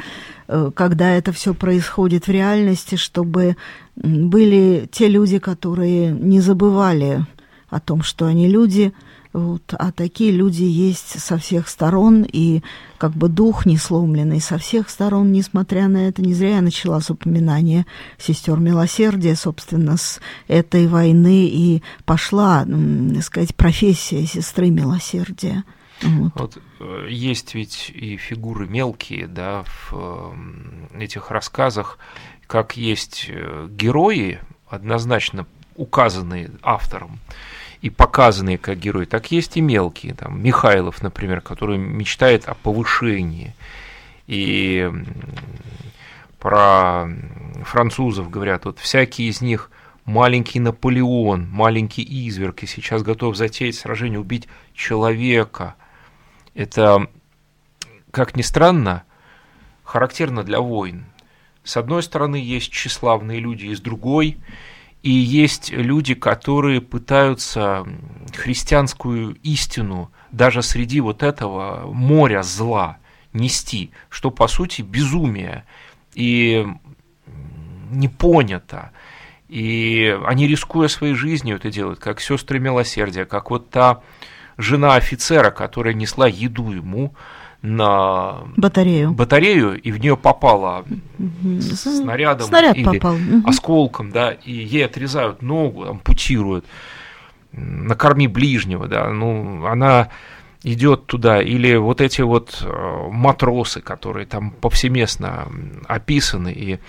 э, 0.48 0.72
когда 0.74 1.12
это 1.12 1.34
все 1.34 1.54
происходит 1.54 2.28
в 2.28 2.32
реальности, 2.32 2.96
чтобы 2.96 3.58
были 3.96 4.88
те 4.92 5.10
люди, 5.10 5.40
которые 5.40 6.12
не 6.12 6.40
забывали 6.40 7.26
о 7.70 7.80
том, 7.80 8.04
что 8.04 8.26
они 8.28 8.48
люди, 8.48 8.94
вот, 9.34 9.74
а 9.78 9.92
такие 9.92 10.32
люди 10.32 10.64
есть 10.64 11.20
со 11.20 11.38
всех 11.38 11.68
сторон, 11.68 12.24
и 12.24 12.62
как 13.00 13.14
бы 13.14 13.30
дух 13.30 13.66
не 13.66 13.78
сломленный 13.78 14.40
со 14.40 14.60
всех 14.60 14.90
сторон, 14.90 15.32
несмотря 15.32 15.88
на 15.88 16.08
это. 16.08 16.22
Не 16.22 16.36
зря 16.36 16.58
я 16.58 16.62
начала 16.62 17.02
с 17.02 17.10
упоминания 17.10 17.88
сестер 18.20 18.60
милосердия, 18.60 19.36
собственно, 19.36 19.98
с 19.98 20.22
этой 20.48 20.86
войны 20.88 21.48
и 21.48 21.82
пошла, 22.06 22.64
так 22.64 23.24
сказать, 23.24 23.56
профессия 23.56 24.26
сестры 24.28 24.70
милосердия. 24.70 25.64
Вот. 26.04 26.32
вот 26.36 26.58
э, 26.80 27.08
есть 27.10 27.56
ведь 27.56 27.92
и 27.94 28.18
фигуры 28.18 28.68
мелкие, 28.68 29.26
да, 29.26 29.64
в 29.90 30.36
этих 30.94 31.32
рассказах, 31.32 31.98
как 32.46 32.78
есть 32.78 33.28
э, 33.30 33.68
герои, 33.72 34.40
однозначно 34.70 35.48
указанные 35.76 36.52
автором, 36.62 37.20
и 37.84 37.90
показанные 37.90 38.58
как 38.58 38.80
герои, 38.80 39.04
так 39.04 39.30
есть 39.34 39.58
и 39.58 39.62
мелкие. 39.62 40.14
Там, 40.14 40.42
Михайлов, 40.42 41.02
например, 41.02 41.42
который 41.42 41.78
мечтает 41.78 42.48
о 42.48 42.54
повышении. 42.54 43.54
И 44.26 44.90
про 46.40 47.10
французов 47.66 48.30
говорят, 48.30 48.64
вот 48.64 48.80
всякий 48.80 49.28
из 49.28 49.42
них 49.42 49.70
маленький 50.06 50.62
Наполеон, 50.62 51.50
маленький 51.50 52.04
изверг, 52.04 52.64
и 52.64 52.68
сейчас 52.68 53.04
готов 53.04 53.36
затеять 53.36 53.76
сражение, 53.76 54.18
убить 54.18 54.48
человека. 54.74 55.76
Это, 56.54 57.08
как 58.12 58.38
ни 58.38 58.44
странно, 58.44 59.04
характерно 59.84 60.44
для 60.44 60.62
войн. 60.62 61.04
С 61.66 61.76
одной 61.76 62.02
стороны, 62.02 62.38
есть 62.38 62.72
тщеславные 62.72 63.42
люди, 63.42 63.66
и 63.66 63.76
с 63.76 63.82
другой– 63.82 64.38
и 65.04 65.12
есть 65.12 65.70
люди, 65.70 66.14
которые 66.16 66.80
пытаются 66.80 67.86
христианскую 68.34 69.36
истину 69.44 70.12
даже 70.32 70.64
среди 70.64 71.02
вот 71.02 71.24
этого 71.24 71.92
моря 71.92 72.42
зла 72.42 72.98
нести, 73.34 73.92
что 74.10 74.32
по 74.32 74.48
сути 74.48 74.82
безумие 74.82 75.66
и 76.14 76.66
не 77.92 78.08
понято. 78.08 78.92
И 79.50 80.18
они, 80.26 80.48
рискуя 80.48 80.88
своей 80.88 81.16
жизнью, 81.16 81.58
это 81.58 81.70
делают, 81.70 82.00
как 82.00 82.22
сестры 82.22 82.60
милосердия, 82.60 83.26
как 83.26 83.52
вот 83.52 83.70
та 83.70 84.02
жена 84.58 84.96
офицера, 84.96 85.52
которая 85.52 85.94
несла 85.94 86.28
еду 86.28 86.72
ему 86.72 87.14
на 87.64 88.44
батарею, 88.58 89.12
батарею 89.12 89.82
и 89.82 89.92
в 89.92 89.98
нее 89.98 90.18
попала 90.18 90.84
снарядом 91.72 92.48
Снаряд 92.48 92.76
или 92.76 92.84
попал. 92.84 93.16
осколком, 93.46 94.12
да, 94.12 94.32
и 94.32 94.52
ей 94.52 94.86
отрезают 94.86 95.42
ногу, 95.42 95.86
ампутируют, 95.86 96.66
накорми 97.54 98.28
ближнего, 98.28 98.88
да, 98.88 99.10
ну, 99.10 99.66
она 99.66 100.10
идет 100.64 101.06
туда, 101.06 101.42
или 101.42 101.76
вот 101.76 102.02
эти 102.02 102.22
вот 102.22 102.62
э, 102.62 103.08
матросы, 103.10 103.80
которые 103.80 104.26
там 104.26 104.52
повсеместно 104.52 105.48
описаны, 105.88 106.52
и 106.52 106.80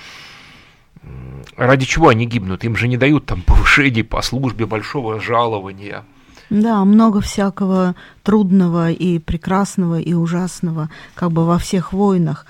ради 1.57 1.87
чего 1.87 2.09
они 2.09 2.27
гибнут? 2.27 2.65
Им 2.65 2.77
же 2.77 2.89
не 2.89 2.97
дают 2.97 3.27
там 3.27 3.43
повышений 3.43 4.03
по 4.03 4.23
службе 4.23 4.67
большого 4.67 5.21
жалования, 5.21 6.05
да, 6.51 6.85
много 6.85 7.21
всякого 7.21 7.95
трудного 8.23 8.91
и 8.91 9.19
прекрасного 9.19 10.01
и 10.01 10.15
ужасного, 10.15 10.91
как 11.15 11.33
бы 11.33 11.45
во 11.45 11.59
всех 11.59 11.93
войнах. 11.93 12.47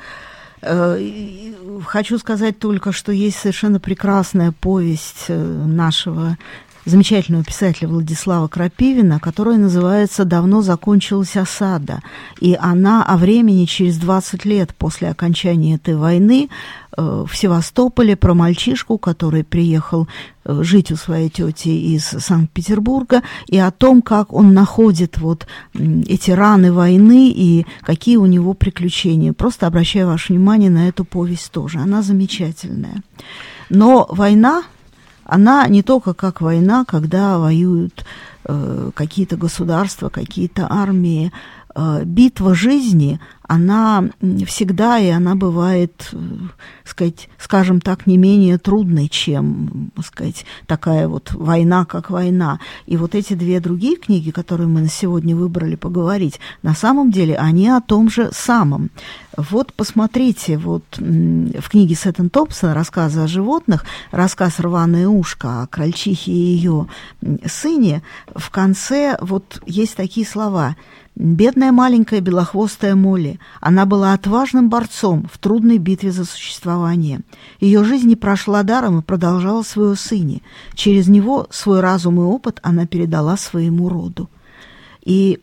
Э, 0.62 0.98
хочу 1.84 2.18
сказать 2.18 2.58
только, 2.58 2.92
что 2.92 3.12
есть 3.12 3.38
совершенно 3.38 3.80
прекрасная 3.80 4.52
повесть 4.52 5.26
э, 5.28 5.36
нашего 5.36 6.36
замечательного 6.84 7.44
писателя 7.44 7.88
Владислава 7.88 8.48
Крапивина, 8.48 9.18
которая 9.18 9.56
называется 9.56 10.24
«Давно 10.24 10.62
закончилась 10.62 11.36
осада». 11.36 12.00
И 12.40 12.56
она 12.60 13.04
о 13.04 13.16
времени 13.16 13.64
через 13.64 13.96
20 13.96 14.44
лет 14.44 14.74
после 14.74 15.08
окончания 15.08 15.76
этой 15.76 15.96
войны 15.96 16.50
в 16.96 17.30
Севастополе 17.34 18.16
про 18.16 18.34
мальчишку, 18.34 18.98
который 18.98 19.44
приехал 19.44 20.08
э, 20.44 20.62
жить 20.62 20.92
у 20.92 20.96
своей 20.96 21.28
тети 21.28 21.68
из 21.68 22.04
Санкт-Петербурга, 22.04 23.22
и 23.46 23.58
о 23.58 23.70
том, 23.70 24.02
как 24.02 24.32
он 24.32 24.54
находит 24.54 25.18
вот 25.18 25.46
эти 25.74 26.30
раны 26.30 26.72
войны 26.72 27.30
и 27.30 27.66
какие 27.82 28.16
у 28.16 28.26
него 28.26 28.54
приключения. 28.54 29.32
Просто 29.32 29.66
обращаю 29.66 30.08
ваше 30.08 30.32
внимание 30.32 30.70
на 30.70 30.88
эту 30.88 31.04
повесть 31.04 31.50
тоже. 31.50 31.78
Она 31.78 32.02
замечательная. 32.02 33.02
Но 33.70 34.06
война 34.10 34.62
она 35.24 35.66
не 35.68 35.82
только 35.82 36.12
как 36.12 36.40
война, 36.40 36.84
когда 36.84 37.38
воюют 37.38 38.04
э, 38.44 38.90
какие-то 38.94 39.36
государства, 39.36 40.10
какие-то 40.10 40.66
армии. 40.70 41.32
Э, 41.76 42.04
битва 42.04 42.54
жизни, 42.54 43.18
она 43.42 44.04
всегда, 44.46 44.98
и 45.00 45.08
она 45.08 45.34
бывает, 45.34 46.08
э, 46.12 46.16
сказать, 46.84 47.28
скажем 47.36 47.80
так, 47.80 48.06
не 48.06 48.16
менее 48.16 48.58
трудной, 48.58 49.08
чем, 49.08 49.90
сказать, 50.04 50.46
такая 50.68 51.08
вот 51.08 51.32
война, 51.32 51.84
как 51.84 52.10
война. 52.10 52.60
И 52.86 52.96
вот 52.96 53.16
эти 53.16 53.34
две 53.34 53.58
другие 53.58 53.96
книги, 53.96 54.30
которые 54.30 54.68
мы 54.68 54.82
на 54.82 54.88
сегодня 54.88 55.34
выбрали 55.34 55.74
поговорить, 55.74 56.38
на 56.62 56.76
самом 56.76 57.10
деле 57.10 57.34
они 57.36 57.68
о 57.68 57.80
том 57.80 58.08
же 58.08 58.30
самом. 58.32 58.90
Вот 59.36 59.72
посмотрите, 59.72 60.58
вот 60.58 60.84
в 60.96 61.68
книге 61.70 61.96
Сеттон 61.96 62.30
Томпсона 62.30 62.72
«Рассказы 62.72 63.20
о 63.20 63.26
животных», 63.26 63.84
рассказ 64.12 64.60
«Рваное 64.60 65.08
ушко» 65.08 65.62
о 65.62 65.66
крольчихе 65.66 66.30
и 66.30 66.36
ее 66.36 66.86
сыне, 67.46 68.04
в 68.32 68.50
конце 68.50 69.18
вот 69.20 69.60
есть 69.66 69.96
такие 69.96 70.24
слова– 70.24 70.76
Бедная 71.16 71.70
маленькая 71.70 72.20
белохвостая 72.20 72.96
Молли, 72.96 73.38
она 73.60 73.86
была 73.86 74.14
отважным 74.14 74.68
борцом 74.68 75.28
в 75.32 75.38
трудной 75.38 75.78
битве 75.78 76.10
за 76.10 76.24
существование. 76.24 77.20
Ее 77.60 77.84
жизнь 77.84 78.08
не 78.08 78.16
прошла 78.16 78.64
даром 78.64 78.98
и 78.98 79.02
продолжала 79.02 79.62
своего 79.62 79.94
сыне. 79.94 80.42
Через 80.74 81.06
него 81.06 81.46
свой 81.50 81.78
разум 81.78 82.20
и 82.20 82.24
опыт 82.24 82.58
она 82.64 82.86
передала 82.86 83.36
своему 83.36 83.88
роду. 83.88 84.28
И 85.04 85.38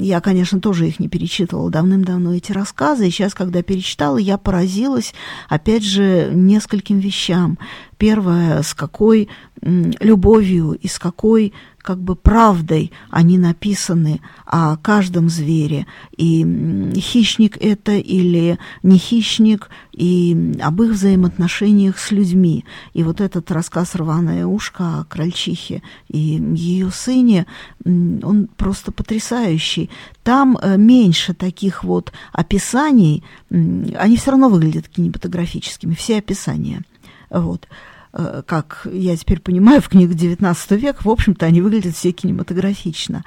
я, 0.00 0.20
конечно, 0.20 0.60
тоже 0.60 0.88
их 0.88 0.98
не 0.98 1.08
перечитывала 1.08 1.70
давным-давно, 1.70 2.34
эти 2.34 2.52
рассказы. 2.52 3.06
И 3.06 3.10
сейчас, 3.10 3.32
когда 3.32 3.62
перечитала, 3.62 4.18
я 4.18 4.38
поразилась, 4.38 5.14
опять 5.48 5.84
же, 5.84 6.30
нескольким 6.34 6.98
вещам. 6.98 7.58
Первое, 7.98 8.62
с 8.62 8.74
какой 8.74 9.28
любовью 9.62 10.72
и 10.72 10.88
с 10.88 10.98
какой 10.98 11.52
как 11.84 12.00
бы 12.00 12.16
правдой 12.16 12.92
они 13.10 13.36
написаны 13.36 14.20
о 14.46 14.76
каждом 14.78 15.28
звере. 15.28 15.86
И 16.16 16.92
хищник 16.96 17.58
это 17.62 17.92
или 17.92 18.58
не 18.82 18.96
хищник, 18.96 19.68
и 19.92 20.54
об 20.62 20.82
их 20.82 20.92
взаимоотношениях 20.92 21.98
с 21.98 22.10
людьми. 22.10 22.64
И 22.94 23.02
вот 23.02 23.20
этот 23.20 23.50
рассказ 23.50 23.94
«Рваное 23.94 24.46
ушко» 24.46 25.00
о 25.00 25.04
крольчихе 25.04 25.82
и 26.08 26.18
ее 26.54 26.90
сыне, 26.90 27.46
он 27.84 28.48
просто 28.56 28.90
потрясающий. 28.90 29.90
Там 30.22 30.56
э, 30.56 30.78
меньше 30.78 31.34
таких 31.34 31.84
вот 31.84 32.14
описаний, 32.32 33.22
они 33.50 34.16
все 34.16 34.30
равно 34.30 34.48
выглядят 34.48 34.88
кинематографическими, 34.88 35.94
все 35.94 36.16
описания. 36.16 36.82
Вот. 37.30 37.68
Э, 38.16 38.42
как 38.46 38.86
я 38.90 39.16
теперь 39.16 39.40
понимаю, 39.40 39.80
в 39.80 39.88
книгах 39.88 40.16
XIX 40.16 40.76
века, 40.76 41.00
в 41.02 41.08
общем-то, 41.08 41.46
они 41.46 41.60
выглядят 41.60 41.96
все 41.96 42.12
кинематографично. 42.12 43.24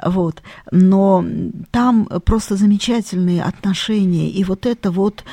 Вот. 0.00 0.42
Но 0.70 1.24
там 1.72 2.06
просто 2.24 2.54
замечательные 2.56 3.42
отношения. 3.42 4.30
И 4.30 4.44
вот 4.44 4.64
это 4.64 4.92
вот 4.92 5.24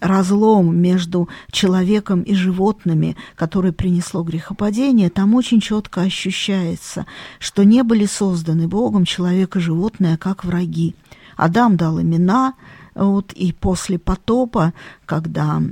разлом 0.00 0.76
между 0.76 1.28
человеком 1.52 2.22
и 2.22 2.34
животными, 2.34 3.16
который 3.36 3.72
принесло 3.72 4.24
грехопадение, 4.24 5.08
там 5.08 5.34
очень 5.34 5.60
четко 5.60 6.02
ощущается, 6.02 7.06
что 7.38 7.64
не 7.64 7.84
были 7.84 8.06
созданы 8.06 8.66
Богом 8.66 9.04
человек 9.04 9.54
и 9.54 9.60
животное 9.60 10.16
как 10.16 10.44
враги. 10.44 10.96
Адам 11.36 11.76
дал 11.76 12.00
имена, 12.00 12.54
вот, 13.04 13.32
и 13.32 13.52
после 13.52 13.96
потопа, 13.96 14.72
когда, 15.06 15.62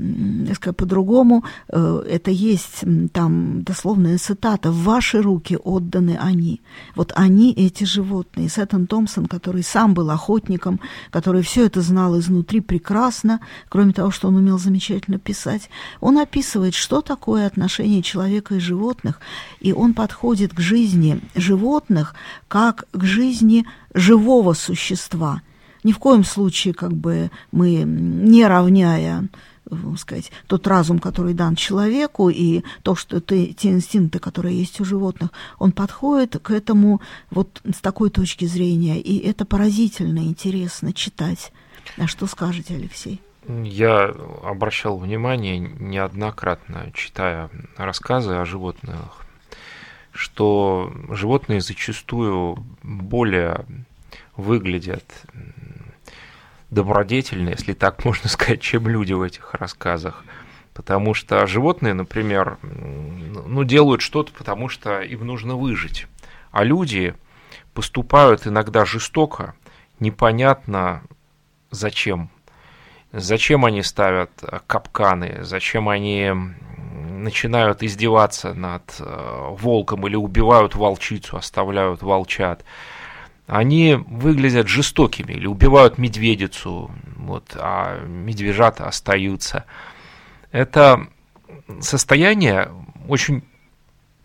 сказать 0.54 0.76
по-другому, 0.76 1.44
э, 1.68 2.04
это 2.08 2.30
есть 2.30 2.84
там 3.12 3.64
дословная 3.64 4.18
цитата, 4.18 4.70
«В 4.70 4.84
ваши 4.84 5.20
руки 5.20 5.56
отданы 5.56 6.16
они». 6.20 6.60
Вот 6.94 7.12
они, 7.16 7.52
эти 7.52 7.82
животные. 7.82 8.48
Сеттон 8.48 8.86
Томпсон, 8.86 9.26
который 9.26 9.64
сам 9.64 9.92
был 9.92 10.10
охотником, 10.10 10.78
который 11.10 11.42
все 11.42 11.66
это 11.66 11.80
знал 11.80 12.16
изнутри 12.16 12.60
прекрасно, 12.60 13.40
кроме 13.68 13.92
того, 13.92 14.12
что 14.12 14.28
он 14.28 14.36
умел 14.36 14.58
замечательно 14.58 15.18
писать, 15.18 15.68
он 16.00 16.18
описывает, 16.18 16.74
что 16.74 17.00
такое 17.00 17.46
отношение 17.46 18.02
человека 18.02 18.54
и 18.54 18.60
животных, 18.60 19.20
и 19.58 19.72
он 19.72 19.94
подходит 19.94 20.54
к 20.54 20.60
жизни 20.60 21.20
животных 21.34 22.14
как 22.46 22.84
к 22.92 23.02
жизни 23.02 23.66
живого 23.94 24.52
существа– 24.52 25.42
ни 25.86 25.92
в 25.92 25.98
коем 26.00 26.24
случае 26.24 26.74
как 26.74 26.92
бы 26.92 27.30
мы 27.52 27.84
не 27.84 28.44
равняя 28.44 29.28
э, 29.70 29.76
сказать, 29.96 30.32
тот 30.48 30.66
разум, 30.66 30.98
который 30.98 31.32
дан 31.32 31.54
человеку, 31.54 32.28
и 32.28 32.64
то, 32.82 32.96
что 32.96 33.20
ты, 33.20 33.54
те 33.54 33.70
инстинкты, 33.70 34.18
которые 34.18 34.58
есть 34.58 34.80
у 34.80 34.84
животных, 34.84 35.30
он 35.60 35.70
подходит 35.70 36.38
к 36.42 36.50
этому 36.50 37.00
вот 37.30 37.62
с 37.72 37.80
такой 37.80 38.10
точки 38.10 38.46
зрения, 38.46 39.00
и 39.00 39.16
это 39.18 39.44
поразительно 39.44 40.18
интересно 40.18 40.92
читать. 40.92 41.52
А 41.96 42.08
что 42.08 42.26
скажете, 42.26 42.74
Алексей? 42.74 43.20
Я 43.48 44.12
обращал 44.42 44.98
внимание 44.98 45.58
неоднократно, 45.58 46.90
читая 46.94 47.48
рассказы 47.76 48.34
о 48.34 48.44
животных, 48.44 49.24
что 50.10 50.92
животные 51.10 51.60
зачастую 51.60 52.58
более 52.82 53.64
выглядят 54.36 55.04
добродетельны, 56.70 57.50
если 57.50 57.72
так 57.72 58.04
можно 58.04 58.28
сказать, 58.28 58.60
чем 58.60 58.88
люди 58.88 59.12
в 59.12 59.22
этих 59.22 59.54
рассказах. 59.54 60.24
Потому 60.74 61.14
что 61.14 61.46
животные, 61.46 61.94
например, 61.94 62.58
ну, 62.62 63.64
делают 63.64 64.02
что-то, 64.02 64.30
потому 64.32 64.68
что 64.68 65.00
им 65.00 65.26
нужно 65.26 65.56
выжить. 65.56 66.06
А 66.50 66.64
люди 66.64 67.14
поступают 67.72 68.46
иногда 68.46 68.84
жестоко, 68.84 69.54
непонятно 70.00 71.02
зачем. 71.70 72.28
Зачем 73.12 73.64
они 73.64 73.82
ставят 73.82 74.30
капканы, 74.66 75.38
зачем 75.40 75.88
они 75.88 76.30
начинают 77.26 77.82
издеваться 77.82 78.52
над 78.52 78.96
э, 79.00 79.48
волком 79.52 80.06
или 80.06 80.16
убивают 80.16 80.74
волчицу, 80.74 81.36
оставляют 81.36 82.02
волчат 82.02 82.64
они 83.46 83.94
выглядят 83.94 84.68
жестокими 84.68 85.32
или 85.32 85.46
убивают 85.46 85.98
медведицу, 85.98 86.90
вот, 87.16 87.56
а 87.56 88.04
медвежата 88.04 88.86
остаются. 88.88 89.64
Это 90.50 91.06
состояние 91.80 92.70
очень 93.08 93.42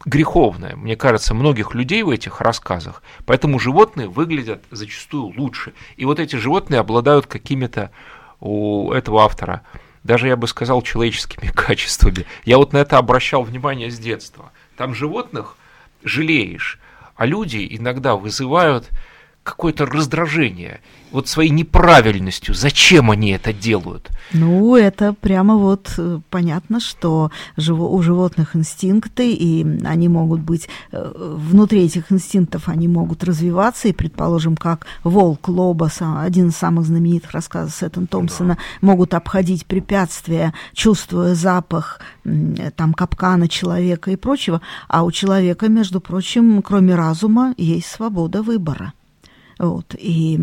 греховное, 0.05 0.75
мне 0.75 0.95
кажется, 0.95 1.35
многих 1.35 1.75
людей 1.75 2.01
в 2.03 2.09
этих 2.09 2.41
рассказах. 2.41 3.03
Поэтому 3.25 3.59
животные 3.59 4.07
выглядят 4.07 4.63
зачастую 4.71 5.33
лучше. 5.37 5.73
И 5.97 6.05
вот 6.05 6.19
эти 6.19 6.35
животные 6.35 6.79
обладают 6.79 7.27
какими-то 7.27 7.91
у 8.39 8.91
этого 8.91 9.23
автора, 9.23 9.61
даже 10.03 10.27
я 10.27 10.35
бы 10.35 10.47
сказал, 10.47 10.81
человеческими 10.81 11.47
качествами. 11.55 12.25
Я 12.43 12.57
вот 12.57 12.73
на 12.73 12.77
это 12.77 12.97
обращал 12.97 13.43
внимание 13.43 13.91
с 13.91 13.99
детства. 13.99 14.51
Там 14.77 14.95
животных 14.95 15.57
жалеешь, 16.03 16.79
а 17.15 17.27
люди 17.27 17.67
иногда 17.69 18.15
вызывают 18.15 18.89
какое-то 19.43 19.85
раздражение 19.85 20.81
вот 21.11 21.27
своей 21.27 21.49
неправильностью. 21.49 22.55
Зачем 22.55 23.11
они 23.11 23.31
это 23.31 23.51
делают? 23.51 24.09
Ну, 24.31 24.75
это 24.75 25.13
прямо 25.13 25.57
вот 25.57 25.93
э, 25.97 26.19
понятно, 26.29 26.79
что 26.79 27.31
у 27.57 28.01
животных 28.01 28.55
инстинкты, 28.55 29.33
и 29.33 29.65
они 29.83 30.07
могут 30.07 30.39
быть, 30.39 30.69
э, 30.91 31.35
внутри 31.37 31.83
этих 31.83 32.11
инстинктов 32.11 32.69
они 32.69 32.87
могут 32.87 33.23
развиваться, 33.23 33.89
и, 33.89 33.93
предположим, 33.93 34.55
как 34.55 34.85
волк, 35.03 35.49
лоба, 35.49 35.91
один 35.99 36.49
из 36.49 36.55
самых 36.55 36.85
знаменитых 36.85 37.31
рассказов 37.31 37.75
Сеттон 37.75 38.07
Томпсона, 38.07 38.55
да. 38.55 38.87
могут 38.87 39.13
обходить 39.13 39.65
препятствия, 39.65 40.53
чувствуя 40.73 41.35
запах 41.35 41.99
там 42.77 42.93
капкана 42.93 43.49
человека 43.49 44.11
и 44.11 44.15
прочего, 44.15 44.61
а 44.87 45.03
у 45.03 45.11
человека, 45.11 45.67
между 45.67 45.99
прочим, 45.99 46.61
кроме 46.61 46.95
разума, 46.95 47.53
есть 47.57 47.87
свобода 47.87 48.43
выбора. 48.43 48.93
Вот, 49.61 49.93
и, 49.95 50.39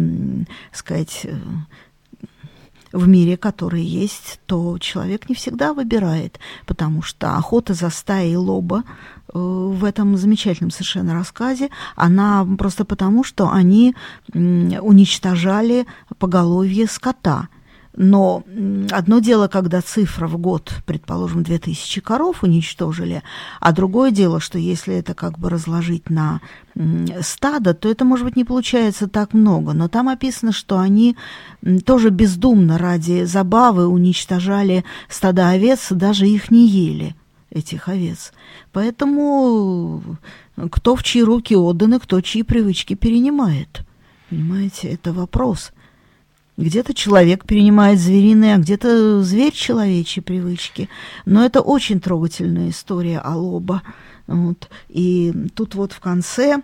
сказать, 0.72 1.22
э, 1.24 1.36
в 2.92 3.08
мире, 3.08 3.36
который 3.36 3.82
есть, 3.82 4.38
то 4.46 4.78
человек 4.78 5.28
не 5.28 5.34
всегда 5.34 5.74
выбирает, 5.74 6.38
потому 6.66 7.02
что 7.02 7.36
охота 7.36 7.74
за 7.74 7.90
стаей 7.90 8.36
лоба 8.36 8.84
э, 8.86 9.32
в 9.34 9.84
этом 9.84 10.16
замечательном 10.16 10.70
совершенно 10.70 11.14
рассказе, 11.14 11.68
она 11.96 12.46
просто 12.56 12.84
потому, 12.84 13.24
что 13.24 13.50
они 13.50 13.96
уничтожали 14.32 15.88
поголовье 16.18 16.86
скота– 16.86 17.48
но 18.00 18.44
одно 18.92 19.18
дело, 19.18 19.48
когда 19.48 19.80
цифра 19.82 20.28
в 20.28 20.38
год, 20.38 20.72
предположим, 20.86 21.42
2000 21.42 22.00
коров 22.00 22.44
уничтожили, 22.44 23.24
а 23.58 23.72
другое 23.72 24.12
дело, 24.12 24.38
что 24.38 24.56
если 24.56 24.94
это 24.94 25.14
как 25.14 25.36
бы 25.36 25.50
разложить 25.50 26.08
на 26.08 26.40
стадо, 27.20 27.74
то 27.74 27.90
это, 27.90 28.04
может 28.04 28.24
быть, 28.24 28.36
не 28.36 28.44
получается 28.44 29.08
так 29.08 29.34
много. 29.34 29.72
Но 29.72 29.88
там 29.88 30.08
описано, 30.08 30.52
что 30.52 30.78
они 30.78 31.16
тоже 31.84 32.10
бездумно 32.10 32.78
ради 32.78 33.24
забавы 33.24 33.88
уничтожали 33.88 34.84
стада 35.08 35.48
овец, 35.48 35.88
даже 35.90 36.28
их 36.28 36.52
не 36.52 36.68
ели 36.68 37.16
этих 37.50 37.88
овец. 37.88 38.32
Поэтому 38.72 40.02
кто 40.70 40.94
в 40.94 41.02
чьи 41.02 41.20
руки 41.20 41.56
отданы, 41.56 41.98
кто 41.98 42.20
чьи 42.20 42.44
привычки 42.44 42.94
перенимает. 42.94 43.80
Понимаете, 44.30 44.86
это 44.86 45.12
вопрос. 45.12 45.72
Где-то 46.58 46.92
человек 46.92 47.44
перенимает 47.46 48.00
звериные, 48.00 48.56
а 48.56 48.58
где-то 48.58 49.22
зверь 49.22 49.52
человечьи 49.52 50.20
привычки. 50.20 50.88
Но 51.24 51.44
это 51.44 51.60
очень 51.60 52.00
трогательная 52.00 52.70
история 52.70 53.20
Алоба. 53.20 53.82
Вот. 54.26 54.68
И 54.88 55.32
тут 55.54 55.76
вот 55.76 55.92
в 55.92 56.00
конце 56.00 56.60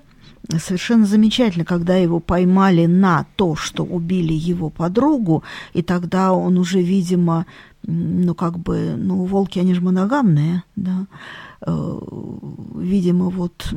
совершенно 0.59 1.07
замечательно, 1.07 1.65
когда 1.65 1.95
его 1.95 2.19
поймали 2.19 2.87
на 2.87 3.25
то, 3.37 3.55
что 3.55 3.85
убили 3.85 4.33
его 4.33 4.69
подругу, 4.69 5.45
и 5.75 5.83
тогда 5.83 6.33
он 6.33 6.59
уже, 6.59 6.83
видимо, 6.83 7.47
ну, 7.85 8.35
как 8.35 8.59
бы, 8.59 8.97
ну, 8.97 9.25
волки, 9.25 9.61
они 9.61 9.75
же 9.75 9.81
моногамные, 9.81 10.65
да, 10.75 11.07
э, 11.65 11.99
видимо, 12.77 13.31
вот 13.31 13.73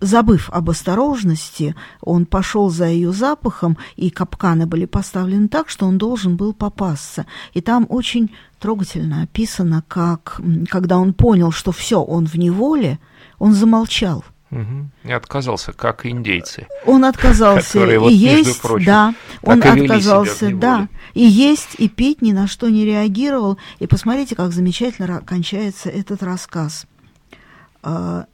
забыв 0.00 0.50
об 0.50 0.70
осторожности, 0.70 1.74
он 2.00 2.26
пошел 2.26 2.70
за 2.70 2.86
ее 2.86 3.12
запахом, 3.12 3.78
и 3.96 4.10
капканы 4.10 4.66
были 4.66 4.84
поставлены 4.84 5.48
так, 5.48 5.68
что 5.68 5.86
он 5.86 5.98
должен 5.98 6.36
был 6.36 6.52
попасться. 6.52 7.26
И 7.54 7.60
там 7.60 7.86
очень 7.88 8.34
трогательно 8.58 9.22
описано, 9.22 9.82
как, 9.88 10.40
когда 10.68 10.98
он 10.98 11.14
понял, 11.14 11.50
что 11.50 11.72
все, 11.72 12.00
он 12.00 12.26
в 12.26 12.34
неволе, 12.34 12.98
он 13.38 13.52
замолчал. 13.52 14.24
Угу. 14.50 14.90
И 15.04 15.12
отказался, 15.12 15.72
как 15.72 16.06
индейцы. 16.06 16.68
Он 16.84 17.04
отказался 17.04 17.84
и 17.84 17.96
вот, 17.96 18.12
есть, 18.12 18.62
прочим, 18.62 18.86
да, 18.86 19.14
он 19.42 19.60
отказался, 19.60 20.54
да, 20.54 20.88
и 21.14 21.24
есть, 21.24 21.74
и 21.78 21.88
пить 21.88 22.22
ни 22.22 22.30
на 22.30 22.46
что 22.46 22.68
не 22.68 22.84
реагировал. 22.84 23.58
И 23.80 23.88
посмотрите, 23.88 24.36
как 24.36 24.52
замечательно 24.52 25.20
кончается 25.20 25.90
этот 25.90 26.22
рассказ 26.22 26.86
а, 27.82 28.26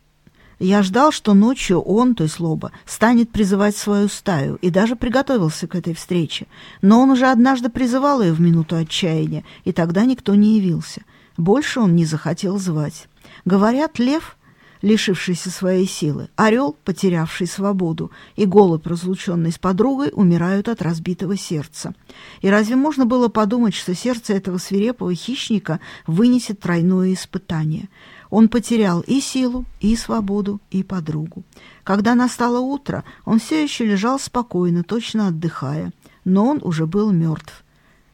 я 0.66 0.82
ждал, 0.82 1.10
что 1.10 1.34
ночью 1.34 1.80
он, 1.80 2.14
то 2.14 2.22
есть 2.24 2.38
Лоба, 2.38 2.70
станет 2.86 3.30
призывать 3.30 3.76
свою 3.76 4.08
стаю, 4.08 4.56
и 4.56 4.70
даже 4.70 4.96
приготовился 4.96 5.66
к 5.66 5.74
этой 5.74 5.94
встрече. 5.94 6.46
Но 6.82 7.00
он 7.00 7.10
уже 7.10 7.26
однажды 7.26 7.68
призывал 7.68 8.22
ее 8.22 8.32
в 8.32 8.40
минуту 8.40 8.76
отчаяния, 8.76 9.44
и 9.64 9.72
тогда 9.72 10.04
никто 10.04 10.34
не 10.34 10.58
явился. 10.58 11.02
Больше 11.36 11.80
он 11.80 11.96
не 11.96 12.04
захотел 12.04 12.58
звать. 12.58 13.08
Говорят, 13.44 13.98
лев, 13.98 14.36
лишившийся 14.82 15.50
своей 15.50 15.88
силы, 15.88 16.28
орел, 16.36 16.76
потерявший 16.84 17.48
свободу, 17.48 18.12
и 18.36 18.44
голубь, 18.44 18.86
разлученный 18.86 19.50
с 19.50 19.58
подругой, 19.58 20.10
умирают 20.12 20.68
от 20.68 20.82
разбитого 20.82 21.36
сердца. 21.36 21.94
И 22.40 22.48
разве 22.48 22.76
можно 22.76 23.04
было 23.04 23.28
подумать, 23.28 23.74
что 23.74 23.94
сердце 23.94 24.34
этого 24.34 24.58
свирепого 24.58 25.14
хищника 25.14 25.80
вынесет 26.06 26.60
тройное 26.60 27.14
испытание– 27.14 27.88
он 28.32 28.48
потерял 28.48 29.02
и 29.02 29.20
силу, 29.20 29.66
и 29.78 29.94
свободу, 29.94 30.58
и 30.70 30.82
подругу. 30.82 31.44
Когда 31.84 32.14
настало 32.14 32.60
утро, 32.60 33.04
он 33.26 33.38
все 33.38 33.62
еще 33.62 33.84
лежал 33.84 34.18
спокойно, 34.18 34.82
точно 34.84 35.28
отдыхая, 35.28 35.92
но 36.24 36.46
он 36.46 36.58
уже 36.62 36.86
был 36.86 37.12
мертв. 37.12 37.62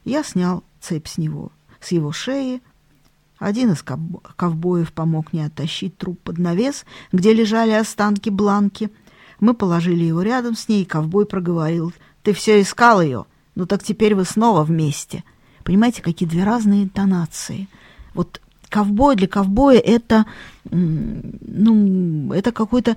Я 0.04 0.24
снял 0.24 0.64
цепь 0.80 1.06
с 1.06 1.18
него, 1.18 1.52
с 1.78 1.92
его 1.92 2.10
шеи. 2.10 2.62
Один 3.38 3.70
из 3.70 3.84
ковбоев 3.84 4.92
помог 4.92 5.32
мне 5.32 5.46
оттащить 5.46 5.96
труп 5.96 6.18
под 6.24 6.38
навес, 6.38 6.84
где 7.12 7.32
лежали 7.32 7.70
останки 7.70 8.28
Бланки. 8.28 8.90
Мы 9.38 9.54
положили 9.54 10.02
его 10.02 10.22
рядом 10.22 10.56
с 10.56 10.68
ней, 10.68 10.82
и 10.82 10.84
ковбой 10.84 11.26
проговорил, 11.26 11.92
«Ты 12.24 12.32
все 12.32 12.60
искал 12.60 13.00
ее? 13.00 13.24
Ну 13.54 13.66
так 13.66 13.84
теперь 13.84 14.16
вы 14.16 14.24
снова 14.24 14.64
вместе». 14.64 15.22
Понимаете, 15.62 16.02
какие 16.02 16.28
две 16.28 16.42
разные 16.42 16.82
интонации. 16.82 17.68
Вот 18.14 18.40
ковбой 18.68 19.16
для 19.16 19.26
ковбоя 19.26 19.78
это, 19.78 20.26
ну, 20.70 22.32
это 22.32 22.52
какой-то 22.52 22.96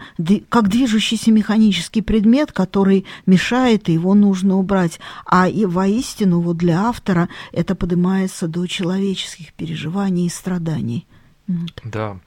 как 0.50 0.68
движущийся 0.70 1.32
механический 1.32 2.02
предмет, 2.02 2.52
который 2.52 3.06
мешает, 3.26 3.90
и 3.90 3.94
его 3.94 4.14
нужно 4.14 4.58
убрать. 4.58 5.00
А 5.26 5.48
и 5.48 5.66
воистину 5.66 6.42
вот 6.42 6.58
для 6.58 6.82
автора 6.82 7.30
это 7.52 7.76
поднимается 7.76 8.48
до 8.48 8.68
человеческих 8.68 9.54
переживаний 9.54 10.28
и 10.28 10.30
страданий. 10.30 11.08
Да. 11.84 12.20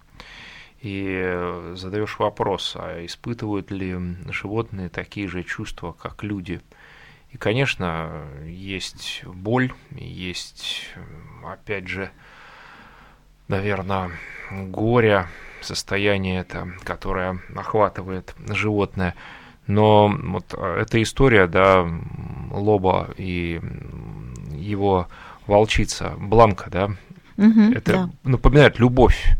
И 0.80 1.72
задаешь 1.76 2.18
вопрос, 2.18 2.76
а 2.76 3.04
испытывают 3.06 3.70
ли 3.70 3.96
животные 4.28 4.88
такие 4.90 5.28
же 5.28 5.42
чувства, 5.42 5.92
как 5.92 6.22
люди? 6.22 6.60
И, 7.30 7.36
конечно, 7.38 8.26
есть 8.46 9.24
боль, 9.24 9.72
есть, 9.90 10.88
опять 11.44 11.88
же, 11.88 12.10
наверное, 13.48 14.10
горя, 14.50 15.28
состояние 15.60 16.40
это, 16.40 16.68
которое 16.84 17.40
охватывает 17.54 18.34
животное. 18.48 19.14
Но 19.66 20.08
вот 20.08 20.54
э, 20.56 20.80
эта 20.82 21.02
история, 21.02 21.46
да, 21.46 21.86
Лоба 22.50 23.10
и 23.16 23.60
его 24.52 25.08
волчица 25.46 26.14
Бланка, 26.18 26.70
да, 26.70 26.84
угу, 27.36 27.72
это 27.74 27.92
да. 27.92 28.10
напоминает 28.24 28.78
любовь, 28.78 29.36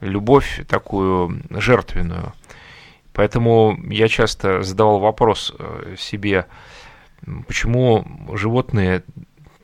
любовь 0.00 0.64
такую 0.68 1.42
жертвенную. 1.50 2.34
Поэтому 3.14 3.76
я 3.88 4.06
часто 4.08 4.62
задавал 4.62 5.00
вопрос 5.00 5.54
э, 5.58 5.96
себе, 5.98 6.46
почему 7.46 8.06
животные 8.34 9.02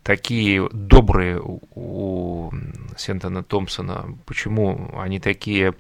такие 0.05 0.69
добрые 0.71 1.41
у, 1.43 2.53
Сентона 2.97 3.43
Томпсона, 3.43 4.17
почему 4.27 4.95
они 4.97 5.19
такие, 5.19 5.75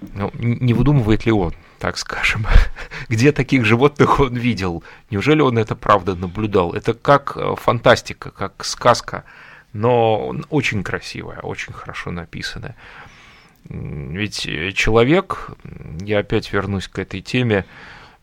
ну, 0.00 0.32
не 0.34 0.74
выдумывает 0.74 1.24
ли 1.26 1.30
он, 1.30 1.54
так 1.78 1.98
скажем, 1.98 2.46
где 3.08 3.30
таких 3.30 3.64
животных 3.64 4.18
он 4.18 4.34
видел, 4.34 4.82
неужели 5.10 5.42
он 5.42 5.58
это 5.58 5.76
правда 5.76 6.16
наблюдал, 6.16 6.72
это 6.72 6.94
как 6.94 7.36
э, 7.36 7.54
фантастика, 7.56 8.30
как 8.30 8.64
сказка, 8.64 9.24
но 9.72 10.34
очень 10.48 10.82
красивая, 10.82 11.40
очень 11.40 11.74
хорошо 11.74 12.10
написанная. 12.10 12.74
Ведь 13.68 14.40
человек, 14.74 15.50
я 16.00 16.20
опять 16.20 16.52
вернусь 16.52 16.88
к 16.88 16.98
этой 16.98 17.20
теме, 17.20 17.66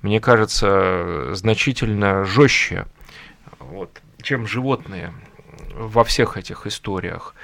мне 0.01 0.19
кажется, 0.19 1.35
значительно 1.35 2.25
жестче 2.25 2.87
вот, 3.59 4.01
чем 4.25 4.47
животные 4.47 5.13
во 5.73 6.03
всех 6.03 6.35
этих 6.35 6.67
историях. 6.67 7.35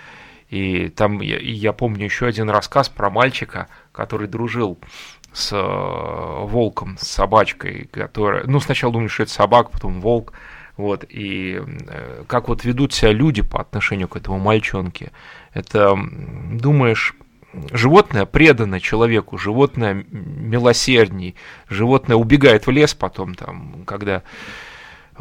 И 0.50 0.90
там 0.90 1.22
я, 1.22 1.38
я 1.40 1.72
помню 1.72 2.06
еще 2.06 2.26
один 2.26 2.50
рассказ 2.50 2.90
про 2.90 3.10
мальчика, 3.10 3.70
который 3.94 4.28
дружил 4.28 4.78
с 5.32 5.54
э, 5.54 5.58
волком, 5.58 6.98
с 6.98 7.08
собачкой, 7.08 7.88
которая, 7.90 8.44
ну, 8.46 8.60
сначала 8.60 8.92
думали, 8.92 9.08
что 9.08 9.24
это 9.24 9.32
собака, 9.32 9.70
потом 9.72 10.02
волк, 10.02 10.34
вот, 10.76 11.06
и 11.08 11.62
э, 11.62 12.24
как 12.28 12.50
вот 12.50 12.66
ведут 12.66 12.94
себя 12.94 13.14
люди 13.14 13.42
по 13.42 13.62
отношению 13.62 14.10
к 14.10 14.18
этому 14.18 14.40
мальчонке, 14.40 15.12
это, 15.54 15.98
думаешь, 16.52 17.16
животное 17.72 18.26
предано 18.26 18.82
человеку, 18.82 19.38
животное 19.38 20.06
милосердней, 20.10 21.36
животное 21.70 22.18
убегает 22.18 22.68
в 22.68 22.72
лес 22.72 22.94
потом, 22.94 23.36
там, 23.36 23.84
когда 23.86 24.24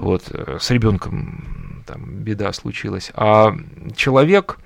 вот 0.01 0.25
э, 0.31 0.59
с 0.61 0.71
ребенком 0.71 1.85
там 1.87 2.23
беда 2.23 2.53
случилась, 2.53 3.11
а 3.15 3.55
человек 3.97 4.59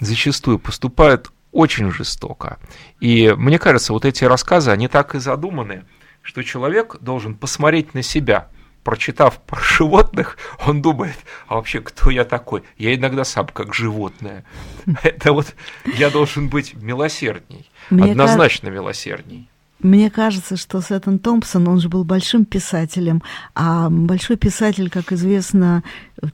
зачастую 0.00 0.58
поступает 0.58 1.30
очень 1.52 1.90
жестоко. 1.90 2.58
И 3.00 3.32
мне 3.36 3.58
кажется, 3.58 3.92
вот 3.92 4.04
эти 4.04 4.24
рассказы, 4.24 4.70
они 4.70 4.88
так 4.88 5.14
и 5.14 5.18
задуманы, 5.18 5.84
что 6.22 6.42
человек 6.42 6.96
должен 7.00 7.34
посмотреть 7.34 7.94
на 7.94 8.02
себя– 8.02 8.48
прочитав 8.84 9.40
про 9.40 9.60
животных, 9.62 10.36
он 10.66 10.82
думает, 10.82 11.16
а 11.46 11.56
вообще 11.56 11.80
кто 11.80 12.10
я 12.10 12.24
такой? 12.24 12.62
Я 12.76 12.94
иногда 12.94 13.24
сам 13.24 13.46
как 13.46 13.74
животное. 13.74 14.44
Это 15.02 15.32
вот 15.32 15.54
я 15.96 16.10
должен 16.10 16.48
быть 16.48 16.74
милосердней, 16.74 17.70
однозначно 17.90 18.68
милосердней. 18.68 19.48
Мне 19.82 20.10
кажется, 20.10 20.56
что 20.56 20.80
Сеттон 20.80 21.18
Томпсон, 21.18 21.66
он 21.66 21.80
же 21.80 21.88
был 21.88 22.04
большим 22.04 22.44
писателем, 22.44 23.22
а 23.54 23.90
большой 23.90 24.36
писатель, 24.36 24.88
как 24.88 25.12
известно, 25.12 25.82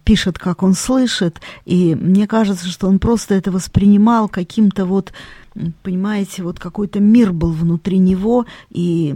пишет, 0.05 0.39
как 0.39 0.63
он 0.63 0.75
слышит, 0.75 1.41
и 1.65 1.95
мне 1.95 2.27
кажется, 2.27 2.69
что 2.69 2.89
он 2.89 2.99
просто 2.99 3.35
это 3.35 3.51
воспринимал 3.51 4.29
каким-то 4.29 4.85
вот 4.85 5.13
понимаете, 5.83 6.43
вот 6.43 6.59
какой-то 6.59 7.01
мир 7.01 7.33
был 7.33 7.53
внутри 7.53 7.99
него, 7.99 8.47
и 8.71 9.15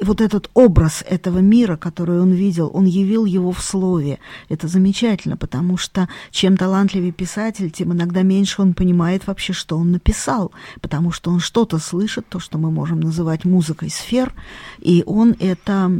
вот 0.00 0.20
этот 0.20 0.50
образ 0.54 1.04
этого 1.08 1.38
мира, 1.38 1.76
который 1.76 2.20
он 2.20 2.32
видел, 2.32 2.70
он 2.72 2.84
явил 2.84 3.24
его 3.24 3.52
в 3.52 3.62
слове. 3.62 4.18
Это 4.48 4.68
замечательно, 4.68 5.36
потому 5.36 5.76
что 5.76 6.08
чем 6.30 6.56
талантливее 6.56 7.12
писатель, 7.12 7.70
тем 7.70 7.92
иногда 7.92 8.22
меньше 8.22 8.62
он 8.62 8.74
понимает 8.74 9.26
вообще, 9.26 9.52
что 9.52 9.76
он 9.76 9.92
написал, 9.92 10.52
потому 10.80 11.12
что 11.12 11.30
он 11.30 11.40
что-то 11.40 11.78
слышит, 11.78 12.28
то, 12.28 12.38
что 12.38 12.58
мы 12.58 12.70
можем 12.70 13.00
называть 13.00 13.44
музыкой 13.44 13.90
сфер, 13.90 14.32
и 14.78 15.02
он 15.06 15.34
это, 15.38 15.90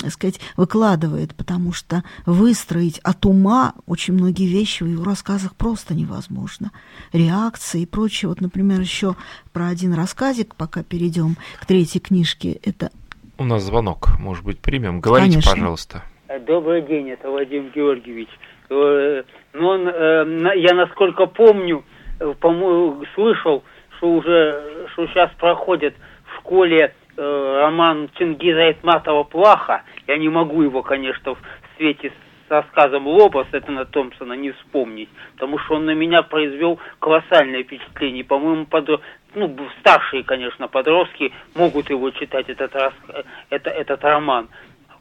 так 0.00 0.12
сказать, 0.12 0.40
выкладывает, 0.56 1.34
потому 1.34 1.72
что 1.72 2.04
выстроить 2.24 2.98
от 3.00 3.24
ума 3.26 3.74
очень 3.86 4.14
многие 4.14 4.46
вещи 4.46 4.82
в 4.82 4.86
его 4.86 5.04
рассказах 5.04 5.54
просто 5.54 5.94
невозможно. 5.94 6.72
Реакции 7.12 7.82
и 7.82 7.86
прочее. 7.86 8.28
Вот, 8.28 8.40
например, 8.40 8.80
еще 8.80 9.16
про 9.52 9.68
один 9.68 9.94
рассказик, 9.94 10.54
пока 10.56 10.82
перейдем 10.82 11.36
к 11.60 11.66
третьей 11.66 12.00
книжке. 12.00 12.58
Это 12.64 12.90
у 13.38 13.44
нас 13.44 13.62
звонок, 13.62 14.08
может 14.18 14.44
быть, 14.44 14.60
примем. 14.60 15.00
Говорите, 15.00 15.32
Конечно. 15.32 15.52
пожалуйста. 15.52 16.02
Добрый 16.46 16.82
день, 16.82 17.10
это 17.10 17.30
Вадим 17.30 17.70
Георгиевич. 17.74 18.28
Э, 18.70 19.22
ну, 19.52 19.68
он, 19.68 19.86
э, 19.88 20.52
я 20.56 20.74
насколько 20.74 21.26
помню, 21.26 21.84
э, 22.18 22.34
по-моему, 22.40 23.04
слышал, 23.14 23.62
что 23.96 24.12
уже, 24.12 24.86
что 24.92 25.06
сейчас 25.08 25.30
проходит 25.38 25.94
в 26.24 26.38
школе 26.38 26.94
роман 27.18 28.10
Чингиза 28.18 28.64
Айтматова 28.64 29.22
«Плаха». 29.24 29.82
Я 30.06 30.18
не 30.18 30.28
могу 30.28 30.60
его, 30.60 30.82
конечно, 30.82 31.34
в 31.34 31.38
свете 31.78 32.12
с 32.46 32.50
рассказом 32.50 33.06
Лобос 33.06 33.46
Этана 33.52 33.84
Томпсона 33.84 34.34
не 34.34 34.52
вспомнить, 34.52 35.08
потому 35.34 35.58
что 35.58 35.76
он 35.76 35.86
на 35.86 35.94
меня 35.94 36.22
произвел 36.22 36.78
колоссальное 37.00 37.62
впечатление. 37.62 38.24
По-моему, 38.24 38.66
под... 38.66 38.88
ну, 39.34 39.56
старшие, 39.80 40.22
конечно, 40.24 40.68
подростки 40.68 41.32
могут 41.54 41.90
его 41.90 42.10
читать, 42.10 42.48
этот, 42.48 42.74
рас... 42.74 42.94
это, 43.50 43.70
этот 43.70 44.02
роман. 44.04 44.48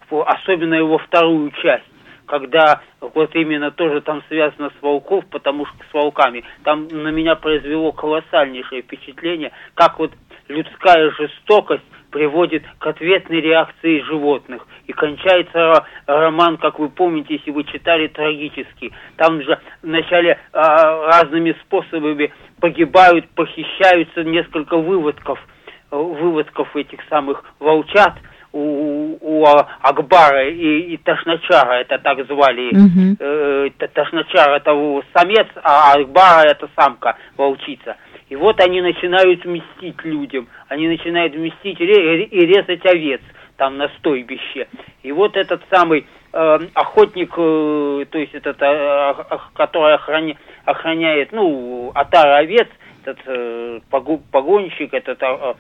Особенно 0.10 0.75
его 0.75 0.97
вторую 0.97 1.51
часть 1.51 1.86
когда 2.27 2.81
вот 3.01 3.36
именно 3.36 3.69
тоже 3.69 4.01
там 4.01 4.23
связано 4.29 4.71
с 4.71 4.81
волков, 4.81 5.25
потому 5.29 5.67
что 5.67 5.75
с 5.89 5.93
волками, 5.93 6.43
там 6.63 6.88
на 6.88 7.10
меня 7.10 7.36
произвело 7.36 7.91
колоссальнейшее 7.91 8.81
впечатление, 8.81 9.51
как 9.75 9.99
вот 9.99 10.12
людская 10.47 11.12
жестокость 11.12 11.84
приводит 12.15 12.63
к 12.80 12.88
ответной 12.88 13.41
реакции 13.41 13.99
животных. 14.04 14.65
И 14.88 14.93
кончается 14.93 15.86
роман, 16.06 16.56
как 16.56 16.80
вы 16.80 16.88
помните, 16.88 17.34
если 17.34 17.51
вы 17.51 17.65
читали, 17.65 18.08
трагически. 18.08 18.93
Там 19.17 19.41
же 19.41 19.60
вначале 19.82 20.39
а, 20.54 21.08
разными 21.08 21.54
способами 21.65 22.32
погибают, 22.62 23.28
похищаются 23.32 24.23
несколько 24.23 24.78
выводков, 24.78 25.45
выводков 25.91 26.73
этих 26.78 26.99
самых 27.10 27.43
волчат– 27.60 28.13
у, 28.56 29.17
у 29.19 29.45
Акбара 29.82 30.47
и, 30.47 30.93
и 30.93 30.97
Ташначара, 30.97 31.73
это 31.73 31.99
так 31.99 32.25
звали. 32.25 32.71
Mm-hmm. 32.73 33.17
Э, 33.19 33.88
Ташначар 33.93 34.49
это 34.51 34.71
самец, 35.13 35.47
а 35.62 35.93
Акбара 35.93 36.47
это 36.47 36.69
самка, 36.78 37.17
волчица. 37.36 37.97
И 38.30 38.36
вот 38.36 38.60
они 38.60 38.82
начинают 38.82 39.46
мстить 39.46 40.04
людям, 40.04 40.48
они 40.68 40.88
начинают 40.88 41.36
мстить 41.36 41.80
и 41.80 41.86
резать 41.86 42.86
овец 42.86 43.22
там 43.58 43.78
на 43.78 43.88
стойбище. 44.00 44.68
И 45.04 45.12
вот 45.12 45.38
этот 45.38 45.62
самый 45.72 46.08
э, 46.34 46.60
охотник, 46.74 47.34
э, 47.38 48.06
то 48.10 48.18
есть 48.18 48.34
этот, 48.34 48.58
э, 48.62 49.14
который 49.54 49.96
охраня, 49.96 50.36
охраняет, 50.66 51.32
ну, 51.32 51.92
отар 51.94 52.28
овец, 52.32 52.68
этот 53.04 53.20
э, 53.28 53.80
погонщик, 53.90 54.94
этот... 54.94 55.22
Э, 55.22 55.54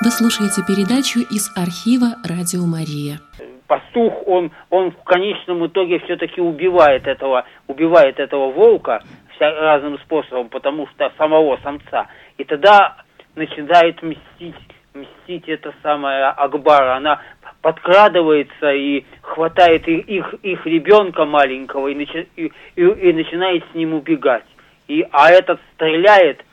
Вы 0.00 0.10
слушаете 0.10 0.62
передачу 0.66 1.20
из 1.20 1.50
архива 1.56 2.16
«Радио 2.24 2.64
Мария» 2.66 3.20
пастух, 3.68 4.26
он, 4.26 4.50
он 4.70 4.90
в 4.90 5.04
конечном 5.04 5.66
итоге 5.66 6.00
все-таки 6.00 6.40
убивает 6.40 7.06
этого, 7.06 7.44
убивает 7.66 8.18
этого 8.18 8.50
волка, 8.50 9.02
разным 9.40 9.98
способом, 10.00 10.48
потому 10.48 10.86
что 10.88 11.12
самого 11.16 11.58
самца. 11.62 12.08
И 12.36 12.44
тогда 12.44 12.96
начинает 13.34 14.02
мстить, 14.02 14.54
мстить 14.94 15.48
эта 15.48 15.74
самая 15.82 16.30
Акбара. 16.30 16.96
Она 16.96 17.20
подкрадывается 17.62 18.72
и 18.72 19.04
хватает 19.22 19.86
их, 19.88 20.34
их 20.42 20.66
ребенка 20.66 21.24
маленького 21.24 21.88
и, 21.88 21.94
начи, 21.94 22.28
и, 22.36 22.52
и, 22.76 22.82
и 22.82 23.12
начинает 23.12 23.64
с 23.70 23.74
ним 23.74 23.94
убегать. 23.94 24.44
И, 24.86 25.06
а 25.12 25.30
этот 25.30 25.60
стреляет, 25.74 26.44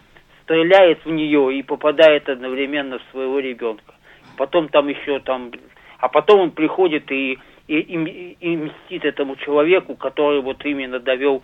стреляет 0.43 1.03
в 1.05 1.09
нее 1.09 1.57
и 1.57 1.63
попадает 1.63 2.27
одновременно 2.29 2.99
в 2.99 3.11
своего 3.11 3.39
ребенка. 3.39 3.93
Потом 4.37 4.67
там 4.69 4.87
еще 4.87 5.19
там, 5.19 5.51
а 5.99 6.09
потом 6.09 6.41
он 6.41 6.51
приходит 6.51 7.09
и, 7.11 7.39
и, 7.67 7.77
и, 7.77 8.37
и 8.39 8.57
мстит 8.57 9.05
этому 9.05 9.37
человеку, 9.37 9.95
который 9.95 10.41
вот 10.41 10.63
именно 10.65 10.99
довел 10.99 11.43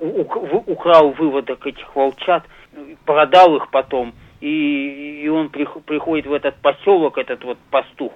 украл 0.00 1.10
выводок 1.10 1.66
этих 1.66 1.94
волчат, 1.94 2.44
продал 3.04 3.56
их 3.56 3.70
потом, 3.70 4.14
и, 4.40 5.22
и 5.22 5.28
он 5.28 5.48
приходит 5.48 6.26
в 6.26 6.32
этот 6.32 6.56
поселок, 6.56 7.18
этот 7.18 7.42
вот 7.44 7.58
пастух, 7.70 8.12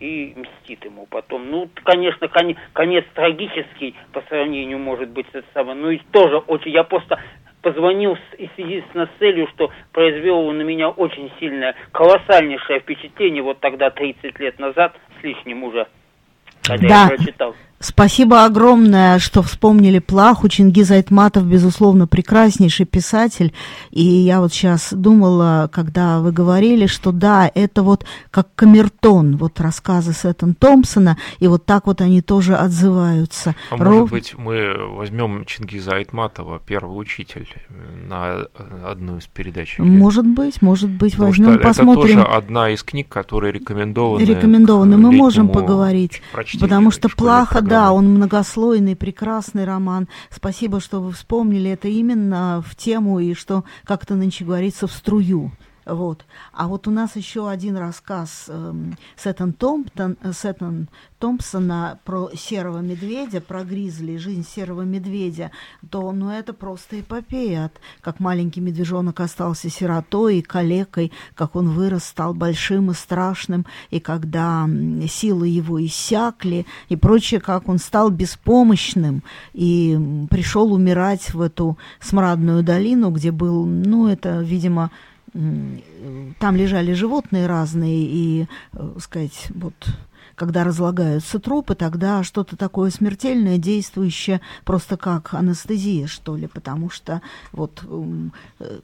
и 0.00 0.34
мстит 0.36 0.84
ему 0.84 1.06
потом. 1.06 1.50
Ну, 1.50 1.68
конечно, 1.84 2.28
конец, 2.28 2.58
конец 2.72 3.04
трагический 3.14 3.94
по 4.12 4.22
сравнению, 4.22 4.78
может 4.78 5.10
быть, 5.10 5.26
с 5.32 5.36
это 5.36 5.46
самое, 5.54 5.76
ну 5.76 5.90
и 5.90 5.98
тоже 6.10 6.38
очень, 6.38 6.72
я 6.72 6.84
просто 6.84 7.20
позвонил 7.62 8.16
с, 8.16 8.38
единственно 8.38 9.06
с 9.06 9.18
целью, 9.18 9.46
что 9.54 9.70
произвел 9.92 10.50
на 10.50 10.62
меня 10.62 10.88
очень 10.88 11.30
сильное, 11.38 11.74
колоссальнейшее 11.92 12.80
впечатление 12.80 13.42
вот 13.42 13.60
тогда, 13.60 13.90
30 13.90 14.38
лет 14.40 14.58
назад, 14.58 14.96
с 15.20 15.22
лишним 15.22 15.62
уже, 15.62 15.86
когда 16.62 16.88
да. 16.88 17.02
я 17.02 17.08
прочитал. 17.08 17.54
Спасибо 17.82 18.44
огромное, 18.44 19.18
что 19.18 19.42
вспомнили 19.42 19.98
Плаху. 19.98 20.48
Чингиз 20.48 20.92
Айтматов, 20.92 21.44
безусловно, 21.44 22.06
прекраснейший 22.06 22.86
писатель. 22.86 23.52
И 23.90 24.02
я 24.04 24.40
вот 24.40 24.52
сейчас 24.52 24.92
думала, 24.92 25.68
когда 25.72 26.20
вы 26.20 26.30
говорили, 26.30 26.86
что 26.86 27.10
да, 27.10 27.50
это 27.52 27.82
вот 27.82 28.04
как 28.30 28.54
камертон, 28.54 29.36
вот 29.36 29.60
рассказы 29.60 30.12
Сеттон 30.12 30.54
Томпсона, 30.54 31.18
и 31.40 31.48
вот 31.48 31.66
так 31.66 31.86
вот 31.86 32.00
они 32.00 32.22
тоже 32.22 32.54
отзываются. 32.54 33.56
А 33.70 33.76
Ров... 33.76 33.86
может 33.94 34.10
быть, 34.10 34.34
мы 34.38 34.74
возьмем 34.94 35.44
Чингиза 35.44 35.96
Айтматова, 35.96 36.60
первый 36.64 36.94
учитель, 36.94 37.48
на 38.08 38.46
одну 38.88 39.18
из 39.18 39.26
передач? 39.26 39.78
Может 39.78 40.26
быть, 40.26 40.62
может 40.62 40.90
быть, 40.90 41.12
Потому 41.12 41.30
возьмем, 41.30 41.58
посмотрим. 41.58 42.18
Это 42.18 42.26
тоже 42.26 42.36
одна 42.36 42.70
из 42.70 42.82
книг, 42.84 43.08
которые 43.08 43.52
рекомендованы. 43.52 44.22
Рекомендованы, 44.22 44.96
мы 44.96 45.10
можем 45.10 45.48
поговорить. 45.48 46.22
Потому 46.60 46.92
что 46.92 47.08
Плаха, 47.08 47.60
да, 47.72 47.90
он 47.94 48.06
многослойный, 48.12 48.94
прекрасный 48.94 49.64
роман. 49.64 50.06
Спасибо, 50.28 50.78
что 50.78 51.00
вы 51.00 51.10
вспомнили 51.12 51.70
это 51.70 51.88
именно 51.88 52.62
в 52.66 52.76
тему 52.76 53.18
и 53.18 53.32
что, 53.32 53.64
как 53.84 54.04
то 54.04 54.14
нынче 54.14 54.44
говорится, 54.44 54.86
в 54.86 54.92
струю. 54.92 55.52
Вот. 55.84 56.24
А 56.52 56.68
вот 56.68 56.86
у 56.86 56.90
нас 56.90 57.16
еще 57.16 57.48
один 57.48 57.76
рассказ 57.76 58.46
э, 58.48 58.74
Сеттон, 59.16 59.54
э, 59.96 60.32
Сеттон 60.32 60.88
Томпсона 61.18 61.98
про 62.04 62.30
серого 62.34 62.78
медведя, 62.78 63.40
про 63.40 63.64
гризли, 63.64 64.16
жизнь 64.16 64.44
серого 64.44 64.82
медведя, 64.82 65.50
то 65.90 66.12
ну, 66.12 66.30
это 66.30 66.52
просто 66.52 67.00
эпопея. 67.00 67.66
От, 67.66 67.72
как 68.00 68.20
маленький 68.20 68.60
медвежонок 68.60 69.20
остался 69.20 69.70
сиротой 69.70 70.38
и 70.38 70.42
калекой, 70.42 71.12
как 71.34 71.56
он 71.56 71.70
вырос, 71.70 72.04
стал 72.04 72.34
большим 72.34 72.90
и 72.90 72.94
страшным, 72.94 73.66
и 73.90 73.98
когда 73.98 74.68
силы 75.08 75.48
его 75.48 75.84
иссякли, 75.84 76.66
и 76.88 76.96
прочее, 76.96 77.40
как 77.40 77.68
он 77.68 77.78
стал 77.78 78.10
беспомощным, 78.10 79.22
и 79.52 80.26
пришел 80.30 80.72
умирать 80.72 81.34
в 81.34 81.40
эту 81.40 81.78
смрадную 82.00 82.62
долину, 82.62 83.10
где 83.10 83.30
был, 83.30 83.64
ну, 83.64 84.06
это, 84.08 84.40
видимо, 84.40 84.90
там 85.32 86.56
лежали 86.56 86.92
животные 86.92 87.46
разные, 87.46 88.04
и, 88.04 88.46
э, 88.72 88.96
сказать, 88.98 89.48
вот 89.54 89.74
когда 90.34 90.64
разлагаются 90.64 91.38
трупы, 91.38 91.74
тогда 91.74 92.22
что-то 92.22 92.56
такое 92.56 92.90
смертельное, 92.90 93.58
действующее 93.58 94.40
просто 94.64 94.96
как 94.96 95.34
анестезия, 95.34 96.06
что 96.06 96.36
ли, 96.36 96.46
потому 96.46 96.90
что 96.90 97.22
вот, 97.52 97.84
э, 98.60 98.80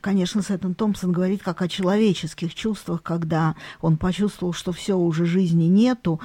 конечно, 0.00 0.42
Сэттон 0.42 0.74
Томпсон 0.74 1.12
говорит 1.12 1.42
как 1.42 1.62
о 1.62 1.68
человеческих 1.68 2.54
чувствах, 2.54 3.02
когда 3.02 3.54
он 3.80 3.96
почувствовал, 3.96 4.52
что 4.52 4.72
все 4.72 4.96
уже 4.96 5.24
жизни 5.26 5.64
нету, 5.64 6.20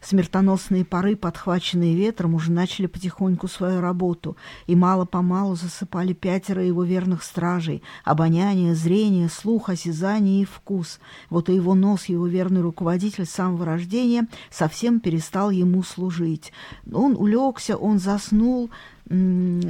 смертоносные 0.00 0.84
пары, 0.84 1.16
подхваченные 1.16 1.94
ветром, 1.94 2.34
уже 2.34 2.50
начали 2.50 2.86
потихоньку 2.86 3.46
свою 3.46 3.80
работу, 3.80 4.36
и 4.66 4.74
мало-помалу 4.74 5.54
засыпали 5.54 6.14
пятеро 6.14 6.64
его 6.64 6.82
верных 6.82 7.22
стражей— 7.22 7.82
обоняние, 8.04 8.74
зрение, 8.74 9.28
слух, 9.28 9.68
осязание 9.68 10.42
и 10.42 10.44
вкус. 10.46 10.98
Вот 11.28 11.50
и 11.50 11.54
его 11.54 11.74
нос, 11.74 12.06
его 12.06 12.26
верный 12.26 12.62
руководитель 12.62 13.26
с 13.26 13.30
самого 13.30 13.66
рождения, 13.66 14.28
совсем 14.50 15.00
перестал 15.00 15.50
ему 15.50 15.82
служить. 15.82 16.52
Он 16.90 17.16
улегся, 17.16 17.76
он 17.76 17.98
заснул, 17.98 18.70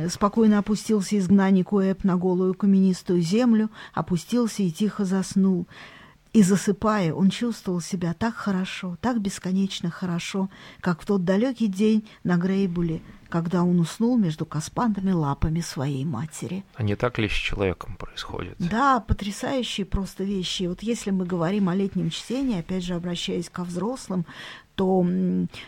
спокойно 0.09 0.59
опустился 0.59 1.19
изгнанник 1.19 1.73
Уэб 1.73 2.05
на 2.05 2.17
голую 2.17 2.55
каменистую 2.55 3.21
землю, 3.21 3.71
опустился 3.93 4.63
и 4.63 4.71
тихо 4.71 5.05
заснул. 5.05 5.67
И 6.37 6.43
засыпая, 6.43 7.15
он 7.15 7.31
чувствовал 7.31 7.81
себя 7.81 8.13
так 8.13 8.35
хорошо, 8.35 8.99
так 9.01 9.23
бесконечно 9.23 9.91
хорошо, 9.91 10.51
как 10.83 11.01
в 11.01 11.07
тот 11.07 11.25
далекий 11.25 11.67
день 11.67 12.07
на 12.25 12.37
Грейбуле, 12.37 13.01
когда 13.31 13.63
он 13.63 13.81
уснул 13.81 14.19
между 14.19 14.45
каспантами 14.45 15.13
лапами 15.13 15.63
своей 15.63 16.05
матери. 16.05 16.63
А 16.75 16.83
не 16.83 16.95
так 16.95 17.19
ли 17.19 17.31
с 17.31 17.33
человеком 17.33 17.97
происходит? 17.97 18.57
Да, 18.59 19.01
потрясающие 19.01 19.87
просто 19.87 20.25
вещи. 20.25 20.65
Вот 20.65 20.83
если 20.83 21.11
мы 21.11 21.25
говорим 21.25 21.71
о 21.71 21.75
летнем 21.75 22.11
чтении, 22.11 22.61
опять 22.61 22.85
же, 22.85 22.93
обращаясь 22.93 23.49
ко 23.49 23.65
взрослым, 23.65 24.27
то, 24.75 25.07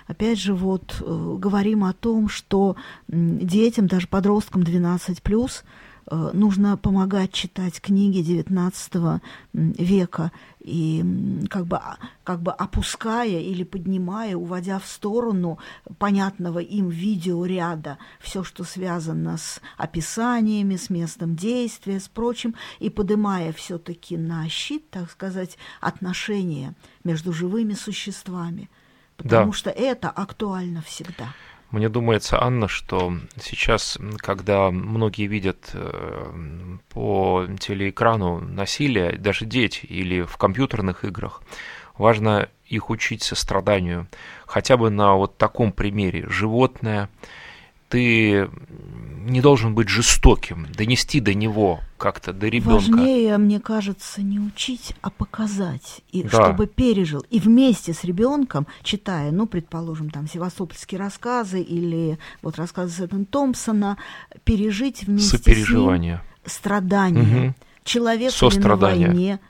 опять 0.07 0.39
же, 0.39 0.53
вот 0.53 1.01
э, 1.01 1.37
говорим 1.39 1.85
о 1.85 1.95
том, 1.95 2.29
что 2.29 2.77
детям, 3.09 3.87
даже 3.87 4.07
подросткам 4.07 4.65
12 4.65 5.23
плюс, 5.23 5.65
Э, 5.65 5.88
нужно 6.11 6.77
помогать 6.77 7.33
читать 7.33 7.81
книги 7.81 8.21
XIX 8.21 9.21
века 9.53 10.33
и 10.61 11.05
как 11.49 11.67
бы, 11.67 11.77
а, 11.77 11.99
как 12.25 12.43
бы 12.43 12.53
опуская 12.53 13.41
или 13.41 13.65
поднимая, 13.65 14.37
уводя 14.37 14.79
в 14.79 14.87
сторону 14.87 15.59
понятного 15.99 16.59
им 16.59 16.89
видеоряда 16.89 17.99
все, 18.21 18.45
что 18.45 18.65
связано 18.65 19.37
с 19.37 19.61
описаниями, 19.77 20.77
с 20.77 20.91
местом 20.91 21.37
действия, 21.37 22.01
с 22.01 22.09
прочим, 22.09 22.55
и 22.79 22.91
поднимая 22.91 23.53
все-таки 23.53 24.17
на 24.17 24.49
щит, 24.49 24.91
так 24.91 25.11
сказать, 25.11 25.59
отношения 25.81 26.75
между 27.05 27.33
живыми 27.33 27.75
существами. 27.75 28.71
Потому 29.17 29.53
да. 29.53 29.57
что 29.57 29.71
это 29.71 30.11
актуально 30.11 30.83
всегда. 30.83 31.35
Мне 31.71 31.91
думается, 31.91 32.43
Анна, 32.43 32.67
что 32.67 33.13
сейчас, 33.39 33.99
когда 34.17 34.71
многие 34.71 35.27
видят 35.27 35.71
э, 35.75 36.79
по 36.89 37.47
телеэкрану 37.61 38.41
насилие, 38.41 39.19
даже 39.19 39.45
дети 39.45 39.85
или 39.85 40.23
в 40.23 40.39
компьютерных 40.39 41.05
играх, 41.05 41.43
важно 41.99 42.49
их 42.65 42.89
учить 42.89 43.23
состраданию. 43.23 44.09
Хотя 44.47 44.79
бы 44.79 44.89
на 44.89 45.15
вот 45.15 45.37
таком 45.37 45.73
примере. 45.73 46.27
Животное, 46.27 47.11
ты 47.89 48.49
не 49.29 49.41
должен 49.41 49.75
быть 49.75 49.89
жестоким, 49.89 50.67
донести 50.75 51.21
до 51.21 51.35
него 51.35 51.81
как-то, 51.99 52.33
до 52.33 52.49
ребенка. 52.49 52.75
Важнее, 52.75 53.37
мне 53.39 53.61
кажется, 53.61 54.23
не 54.23 54.41
учить, 54.41 54.95
а 55.03 55.11
показать, 55.11 56.01
и 56.11 56.23
да. 56.23 56.31
чтобы 56.31 56.67
пережил. 56.67 57.25
И 57.29 57.39
вместе 57.39 57.93
с 57.93 58.05
ребенком, 58.05 58.67
читая, 58.83 59.31
ну, 59.31 59.47
предположим, 59.47 60.11
там 60.11 60.29
севастопольские 60.29 60.99
рассказы 60.99 61.61
или 61.61 62.19
вот 62.43 62.57
рассказы 62.57 62.93
Сэттон 62.93 63.27
Томпсона, 63.27 63.99
пережить 64.45 65.05
вместе 65.05 65.39
с 65.39 65.71
ним 65.71 66.21
страдания. 66.45 67.49
Угу. 67.49 67.55
Человек 67.85 68.33
на 68.41 68.77
войне, 68.77 69.41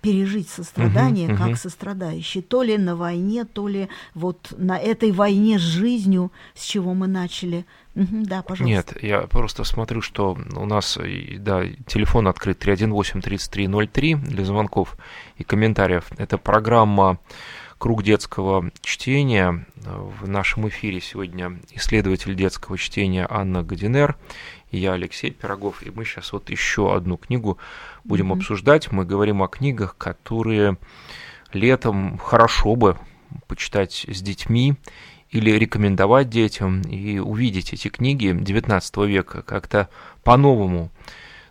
пережить 0.00 0.48
сострадание 0.48 1.28
uh-huh, 1.28 1.36
как 1.36 1.48
uh-huh. 1.48 1.56
сострадающий, 1.56 2.42
то 2.42 2.62
ли 2.62 2.78
на 2.78 2.96
войне, 2.96 3.44
то 3.44 3.68
ли 3.68 3.88
вот 4.14 4.54
на 4.56 4.78
этой 4.78 5.12
войне 5.12 5.58
с 5.58 5.62
жизнью, 5.62 6.32
с 6.54 6.64
чего 6.64 6.94
мы 6.94 7.06
начали. 7.06 7.66
Uh-huh, 7.94 8.24
да, 8.24 8.42
пожалуйста. 8.42 8.66
Нет, 8.66 9.02
я 9.02 9.20
просто 9.22 9.64
смотрю, 9.64 10.00
что 10.00 10.38
у 10.56 10.64
нас 10.66 10.98
да, 11.38 11.64
телефон 11.86 12.28
открыт 12.28 12.64
318-3303 12.64 14.16
для 14.16 14.44
звонков 14.44 14.96
и 15.36 15.44
комментариев. 15.44 16.04
Это 16.16 16.38
программа 16.38 17.18
«Круг 17.78 18.02
детского 18.02 18.70
чтения». 18.82 19.66
В 19.76 20.28
нашем 20.28 20.68
эфире 20.68 21.00
сегодня 21.00 21.60
исследователь 21.72 22.34
детского 22.34 22.76
чтения 22.76 23.26
Анна 23.30 23.62
Гадинер 23.62 24.16
и 24.70 24.78
я 24.78 24.92
Алексей 24.92 25.30
Пирогов. 25.30 25.82
И 25.82 25.90
мы 25.90 26.04
сейчас 26.04 26.32
вот 26.32 26.50
еще 26.50 26.94
одну 26.94 27.16
книгу 27.16 27.58
будем 28.04 28.32
mm-hmm. 28.32 28.36
обсуждать. 28.36 28.92
Мы 28.92 29.04
говорим 29.04 29.42
о 29.42 29.48
книгах, 29.48 29.96
которые 29.96 30.78
летом 31.52 32.18
хорошо 32.18 32.76
бы 32.76 32.98
почитать 33.46 34.06
с 34.08 34.22
детьми 34.22 34.74
или 35.30 35.50
рекомендовать 35.50 36.30
детям 36.30 36.80
и 36.82 37.18
увидеть 37.18 37.72
эти 37.72 37.88
книги 37.88 38.30
XIX 38.30 39.06
века 39.06 39.42
как-то 39.42 39.88
по-новому 40.24 40.90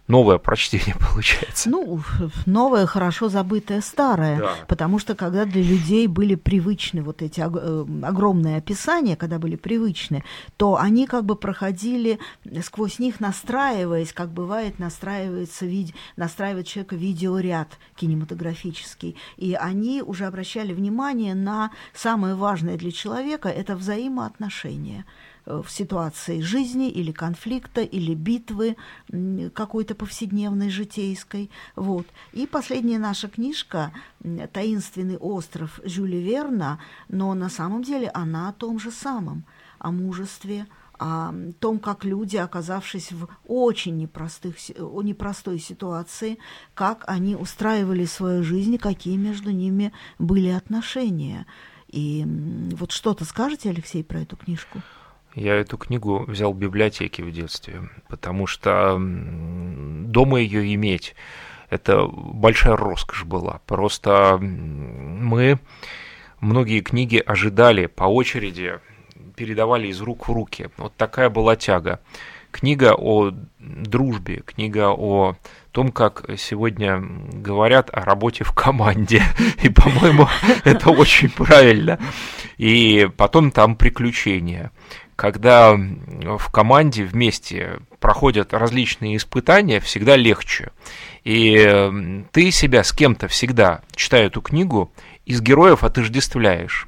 новое 0.07 0.37
прочтение 0.37 0.95
получается. 1.11 1.69
Ну, 1.69 2.01
новое, 2.45 2.85
хорошо 2.85 3.29
забытое 3.29 3.81
старое, 3.81 4.39
да. 4.39 4.51
потому 4.67 4.99
что 4.99 5.15
когда 5.15 5.45
для 5.45 5.61
людей 5.61 6.07
были 6.07 6.35
привычны 6.35 7.01
вот 7.01 7.21
эти 7.21 7.41
э, 7.41 7.85
огромные 8.03 8.57
описания, 8.57 9.15
когда 9.15 9.39
были 9.39 9.55
привычны, 9.55 10.23
то 10.57 10.77
они 10.77 11.07
как 11.07 11.25
бы 11.25 11.35
проходили 11.35 12.19
сквозь 12.63 12.99
них, 12.99 13.19
настраиваясь, 13.19 14.13
как 14.13 14.29
бывает, 14.29 14.79
настраивается, 14.79 15.65
вид... 15.65 15.93
настраивает 16.15 16.67
человека 16.67 16.95
видеоряд 16.95 17.77
кинематографический, 17.95 19.15
и 19.37 19.53
они 19.53 20.01
уже 20.01 20.25
обращали 20.25 20.73
внимание 20.73 21.35
на 21.35 21.71
самое 21.93 22.35
важное 22.35 22.77
для 22.77 22.91
человека– 22.91 23.49
это 23.57 23.75
взаимоотношения– 23.75 25.05
в 25.47 25.67
ситуации 25.69 26.41
жизни 26.41 26.89
или 26.89 27.12
конфликта, 27.12 27.81
или 27.81 28.13
битвы 28.13 28.75
какой-то 29.53 29.95
повседневной, 29.95 30.69
житейской. 30.69 31.49
Вот. 31.75 32.05
И 32.33 32.45
последняя 32.45 32.99
наша 32.99 33.29
книжка 33.29 33.91
«Таинственный 34.51 35.17
остров» 35.17 35.79
Жюля 35.86 36.19
Верна, 36.19 36.79
но 37.07 37.33
на 37.33 37.49
самом 37.49 37.83
деле 37.83 38.10
она 38.13 38.49
о 38.49 38.53
том 38.53 38.79
же 38.79 38.91
самом, 38.91 39.45
о 39.79 39.91
мужестве, 39.91 40.67
о 40.99 41.31
том, 41.60 41.79
как 41.79 42.03
люди, 42.03 42.38
оказавшись 42.38 43.12
в 43.12 43.27
очень 43.45 43.97
непростых, 43.97 44.55
непростой 44.77 45.60
ситуации, 45.60 46.39
как 46.73 47.03
они 47.07 47.36
устраивали 47.36 48.05
свою 48.05 48.43
жизнь, 48.43 48.77
какие 48.77 49.15
между 49.15 49.51
ними 49.51 49.93
были 50.19 50.49
отношения. 50.49 51.45
И 51.88 52.25
вот 52.73 52.91
что-то 52.91 53.23
скажете, 53.25 53.69
Алексей, 53.69 54.03
про 54.03 54.21
эту 54.21 54.36
книжку? 54.36 54.81
Я 55.35 55.55
эту 55.55 55.77
книгу 55.77 56.25
взял 56.27 56.53
в 56.53 56.57
библиотеке 56.57 57.23
в 57.23 57.31
детстве, 57.31 57.89
потому 58.09 58.47
что 58.47 58.97
дома 58.99 60.39
ее 60.39 60.73
иметь 60.73 61.15
это 61.69 62.07
большая 62.07 62.75
роскошь 62.75 63.23
была. 63.23 63.61
Просто 63.65 64.37
мы 64.39 65.59
многие 66.39 66.81
книги 66.81 67.21
ожидали 67.25 67.87
по 67.87 68.05
очереди, 68.05 68.79
передавали 69.35 69.87
из 69.87 70.01
рук 70.01 70.27
в 70.27 70.31
руки. 70.31 70.69
Вот 70.77 70.95
такая 70.95 71.29
была 71.29 71.55
тяга. 71.55 71.99
Книга 72.51 72.95
о 72.97 73.33
дружбе, 73.59 74.41
книга 74.45 74.89
о 74.89 75.35
том, 75.71 75.91
как 75.91 76.25
сегодня 76.37 77.03
говорят 77.33 77.89
о 77.91 78.05
работе 78.05 78.45
в 78.45 78.53
команде. 78.53 79.21
И, 79.61 79.69
по-моему, 79.69 80.27
это 80.63 80.89
очень 80.89 81.29
правильно. 81.29 81.99
И 82.58 83.10
потом 83.17 83.52
там 83.52 83.75
приключения 83.75 84.71
когда 85.17 85.75
в 85.75 86.51
команде 86.51 87.03
вместе 87.03 87.79
проходят 87.99 88.53
различные 88.53 89.17
испытания, 89.17 89.79
всегда 89.79 90.15
легче. 90.15 90.69
И 91.23 92.23
ты 92.31 92.51
себя 92.51 92.83
с 92.83 92.93
кем-то 92.93 93.27
всегда, 93.27 93.81
читая 93.95 94.27
эту 94.27 94.41
книгу, 94.41 94.91
из 95.25 95.41
героев 95.41 95.83
отождествляешь. 95.83 96.87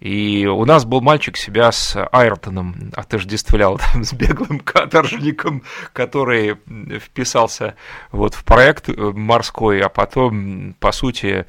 И 0.00 0.46
у 0.46 0.64
нас 0.64 0.86
был 0.86 1.02
мальчик 1.02 1.36
себя 1.36 1.70
с 1.70 1.96
Айртоном 2.12 2.90
отождествлял, 2.96 3.78
там, 3.92 4.04
с 4.04 4.14
беглым 4.14 4.60
каторжником, 4.60 5.62
который 5.92 6.56
вписался 6.98 7.74
вот 8.10 8.34
в 8.34 8.44
проект 8.44 8.88
э, 8.88 8.92
морской, 8.94 9.80
а 9.80 9.90
потом, 9.90 10.74
по 10.80 10.92
сути, 10.92 11.44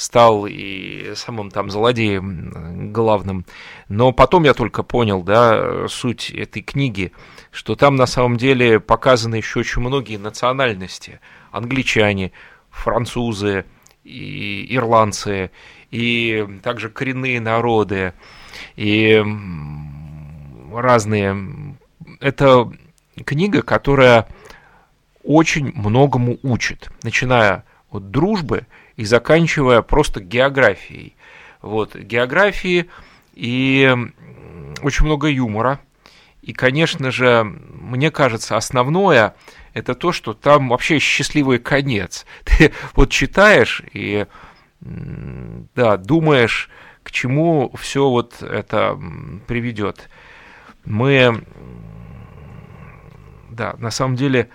стал 0.00 0.46
и 0.46 1.12
самым 1.14 1.50
там 1.50 1.70
злодеем 1.70 2.90
главным. 2.90 3.44
Но 3.88 4.12
потом 4.12 4.44
я 4.44 4.54
только 4.54 4.82
понял, 4.82 5.22
да, 5.22 5.88
суть 5.88 6.30
этой 6.30 6.62
книги, 6.62 7.12
что 7.50 7.76
там 7.76 7.96
на 7.96 8.06
самом 8.06 8.38
деле 8.38 8.80
показаны 8.80 9.34
еще 9.34 9.60
очень 9.60 9.82
многие 9.82 10.16
национальности. 10.16 11.20
Англичане, 11.50 12.32
французы, 12.70 13.66
и 14.02 14.74
ирландцы, 14.74 15.50
и 15.90 16.48
также 16.62 16.88
коренные 16.88 17.38
народы, 17.38 18.14
и 18.76 19.22
разные. 20.72 21.76
Это 22.20 22.72
книга, 23.26 23.60
которая 23.60 24.28
очень 25.22 25.72
многому 25.74 26.38
учит, 26.42 26.90
начиная 27.02 27.64
от 27.90 28.10
дружбы 28.10 28.66
и 29.00 29.04
заканчивая 29.06 29.80
просто 29.80 30.20
географией. 30.20 31.16
Вот, 31.62 31.96
географии 31.96 32.90
и 33.32 33.96
очень 34.82 35.06
много 35.06 35.28
юмора. 35.28 35.80
И, 36.42 36.52
конечно 36.52 37.10
же, 37.10 37.44
мне 37.44 38.10
кажется, 38.10 38.58
основное 38.58 39.34
это 39.72 39.94
то, 39.94 40.12
что 40.12 40.34
там 40.34 40.68
вообще 40.68 40.98
счастливый 40.98 41.58
конец. 41.58 42.26
Ты 42.44 42.74
вот 42.94 43.08
читаешь 43.08 43.82
и 43.94 44.26
да, 44.80 45.96
думаешь, 45.96 46.68
к 47.02 47.10
чему 47.10 47.72
все 47.80 48.06
вот 48.06 48.42
это 48.42 49.00
приведет. 49.46 50.10
Мы, 50.84 51.42
да, 53.48 53.76
на 53.78 53.90
самом 53.90 54.16
деле, 54.16 54.50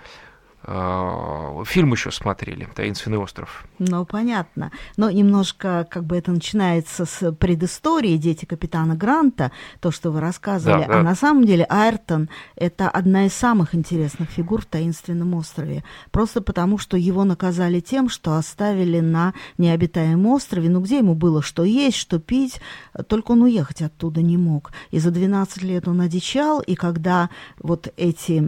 фильм 0.66 1.92
еще 1.92 2.10
смотрели 2.10 2.68
«Таинственный 2.74 3.18
остров». 3.18 3.64
Ну, 3.78 4.04
понятно. 4.04 4.72
Но 4.96 5.10
немножко 5.10 5.86
как 5.88 6.04
бы 6.04 6.16
это 6.16 6.32
начинается 6.32 7.04
с 7.04 7.32
предыстории 7.32 8.16
«Дети 8.16 8.46
капитана 8.46 8.96
Гранта», 8.96 9.52
то, 9.80 9.92
что 9.92 10.10
вы 10.10 10.20
рассказывали. 10.20 10.82
Да, 10.82 10.88
да. 10.88 11.00
А 11.00 11.02
на 11.04 11.14
самом 11.14 11.44
деле 11.44 11.64
Айртон– 11.68 12.28
это 12.56 12.88
одна 12.88 13.26
из 13.26 13.32
самых 13.32 13.76
интересных 13.76 14.28
фигур 14.30 14.62
в 14.62 14.66
«Таинственном 14.66 15.34
острове». 15.34 15.84
Просто 16.10 16.40
потому, 16.40 16.78
что 16.78 16.96
его 16.96 17.22
наказали 17.22 17.78
тем, 17.78 18.08
что 18.08 18.34
оставили 18.34 18.98
на 18.98 19.34
необитаемом 19.58 20.26
острове. 20.26 20.68
Ну, 20.68 20.80
где 20.80 20.98
ему 20.98 21.14
было 21.14 21.42
что 21.42 21.62
есть, 21.62 21.96
что 21.96 22.18
пить, 22.18 22.60
только 23.06 23.32
он 23.32 23.42
уехать 23.42 23.82
оттуда 23.82 24.20
не 24.20 24.36
мог. 24.36 24.72
И 24.90 24.98
за 24.98 25.12
12 25.12 25.62
лет 25.62 25.86
он 25.86 26.00
одичал, 26.00 26.60
и 26.60 26.74
когда 26.74 27.30
вот 27.58 27.92
эти 27.96 28.42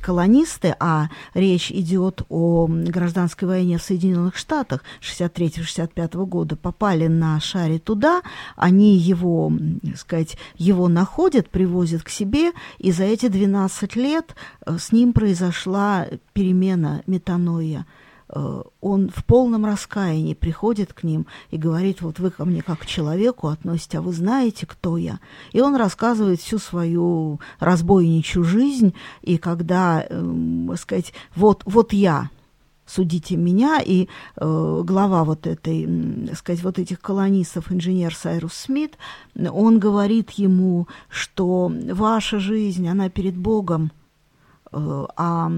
колонисты, 0.00 0.76
а 0.78 0.91
речь 1.34 1.70
идет 1.70 2.22
о 2.28 2.66
гражданской 2.68 3.48
войне 3.48 3.78
в 3.78 3.82
Соединенных 3.82 4.36
Штатах 4.36 4.82
63-65 5.00 6.24
года. 6.26 6.56
Попали 6.56 7.06
на 7.06 7.40
шаре 7.40 7.78
туда, 7.78 8.22
они 8.56 8.96
его, 8.96 9.52
так 9.82 9.96
сказать, 9.96 10.36
его 10.56 10.88
находят, 10.88 11.48
привозят 11.48 12.02
к 12.02 12.08
себе, 12.08 12.52
и 12.78 12.92
за 12.92 13.04
эти 13.04 13.28
12 13.28 13.96
лет 13.96 14.34
э, 14.66 14.76
с 14.78 14.92
ним 14.92 15.12
произошла 15.12 16.06
перемена 16.32 17.02
метаноя 17.06 17.86
он 18.32 19.10
в 19.14 19.24
полном 19.24 19.66
раскаянии 19.66 20.34
приходит 20.34 20.92
к 20.92 21.02
ним 21.02 21.26
и 21.50 21.58
говорит, 21.58 22.00
вот 22.00 22.18
вы 22.18 22.30
ко 22.30 22.44
мне 22.44 22.62
как 22.62 22.80
к 22.80 22.86
человеку 22.86 23.48
относитесь, 23.48 23.96
а 23.96 24.02
вы 24.02 24.12
знаете, 24.12 24.66
кто 24.66 24.96
я. 24.96 25.20
И 25.52 25.60
он 25.60 25.76
рассказывает 25.76 26.40
всю 26.40 26.58
свою 26.58 27.40
разбойничью 27.60 28.42
жизнь, 28.44 28.94
и 29.20 29.36
когда, 29.36 30.04
э, 30.08 30.76
сказать, 30.76 31.12
вот, 31.36 31.62
вот 31.66 31.92
я, 31.92 32.30
судите 32.86 33.36
меня, 33.36 33.80
и 33.84 34.06
э, 34.36 34.82
глава 34.84 35.24
вот 35.24 35.46
этой, 35.46 35.84
э, 35.86 36.34
сказать, 36.34 36.62
вот 36.62 36.78
этих 36.78 37.00
колонистов, 37.00 37.72
инженер 37.72 38.14
Сайрус 38.14 38.54
Смит, 38.54 38.96
он 39.36 39.78
говорит 39.78 40.30
ему, 40.32 40.88
что 41.08 41.72
ваша 41.90 42.38
жизнь, 42.38 42.88
она 42.88 43.08
перед 43.08 43.36
Богом, 43.36 43.92
э, 44.72 45.06
а 45.16 45.50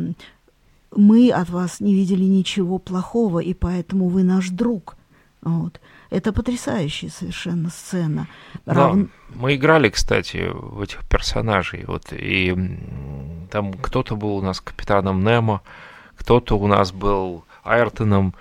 мы 0.96 1.30
от 1.30 1.50
вас 1.50 1.80
не 1.80 1.94
видели 1.94 2.24
ничего 2.24 2.78
плохого, 2.78 3.40
и 3.40 3.54
поэтому 3.54 4.08
вы 4.08 4.22
наш 4.22 4.48
друг. 4.50 4.96
Вот. 5.42 5.80
Это 6.10 6.32
потрясающая 6.32 7.10
совершенно 7.10 7.70
сцена. 7.70 8.28
Да, 8.66 8.74
Рав... 8.74 8.96
мы 9.34 9.56
играли, 9.56 9.88
кстати, 9.88 10.50
в 10.52 10.80
этих 10.80 11.06
персонажей. 11.08 11.84
Вот, 11.86 12.12
и 12.12 12.54
там 13.50 13.72
кто-то 13.74 14.16
был 14.16 14.36
у 14.36 14.42
нас 14.42 14.60
капитаном 14.60 15.24
Немо, 15.24 15.62
кто-то 16.16 16.56
у 16.56 16.66
нас 16.66 16.92
был 16.92 17.44
Айртоном, 17.64 18.34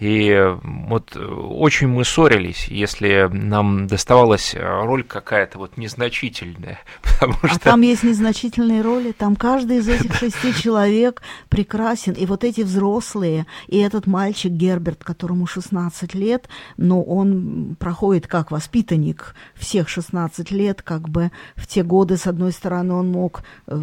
и 0.00 0.56
вот 0.62 1.14
очень 1.14 1.88
мы 1.88 2.06
ссорились, 2.06 2.68
если 2.68 3.28
нам 3.30 3.86
доставалась 3.86 4.56
роль 4.58 5.04
какая-то 5.04 5.58
вот 5.58 5.76
незначительная. 5.76 6.78
Потому 7.02 7.34
а 7.42 7.48
что... 7.48 7.58
там 7.60 7.82
есть 7.82 8.02
незначительные 8.02 8.80
роли, 8.80 9.12
там 9.12 9.36
каждый 9.36 9.78
из 9.78 9.88
этих 9.88 10.14
шести 10.18 10.54
человек 10.54 11.20
прекрасен. 11.50 12.14
И 12.14 12.24
вот 12.24 12.44
эти 12.44 12.62
взрослые, 12.62 13.46
и 13.66 13.76
этот 13.76 14.06
мальчик 14.06 14.50
Герберт, 14.50 15.04
которому 15.04 15.46
16 15.46 16.14
лет, 16.14 16.48
но 16.78 17.02
он 17.02 17.76
проходит 17.78 18.26
как 18.26 18.50
воспитанник 18.50 19.34
всех 19.54 19.90
16 19.90 20.50
лет, 20.50 20.80
как 20.80 21.10
бы 21.10 21.30
в 21.56 21.66
те 21.66 21.82
годы, 21.82 22.16
с 22.16 22.26
одной 22.26 22.52
стороны, 22.52 22.94
он 22.94 23.10
мог 23.10 23.42
э, 23.66 23.78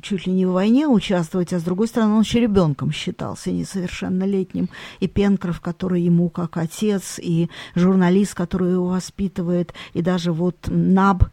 чуть 0.00 0.26
ли 0.26 0.32
не 0.32 0.46
в 0.46 0.52
войне 0.52 0.86
участвовать, 0.86 1.52
а 1.52 1.58
с 1.58 1.62
другой 1.62 1.88
стороны, 1.88 2.14
он 2.14 2.22
еще 2.22 2.40
ребенком 2.40 2.92
считался, 2.92 3.50
несовершеннолетним. 3.50 4.70
И 5.00 5.06
Пенкроф 5.06 5.49
Остров, 5.50 5.60
который 5.60 6.02
ему 6.02 6.28
как 6.30 6.56
отец, 6.56 7.18
и 7.20 7.48
журналист, 7.74 8.34
который 8.34 8.72
его 8.72 8.86
воспитывает, 8.86 9.74
и 9.94 10.02
даже 10.02 10.32
вот 10.32 10.56
Наб, 10.68 11.24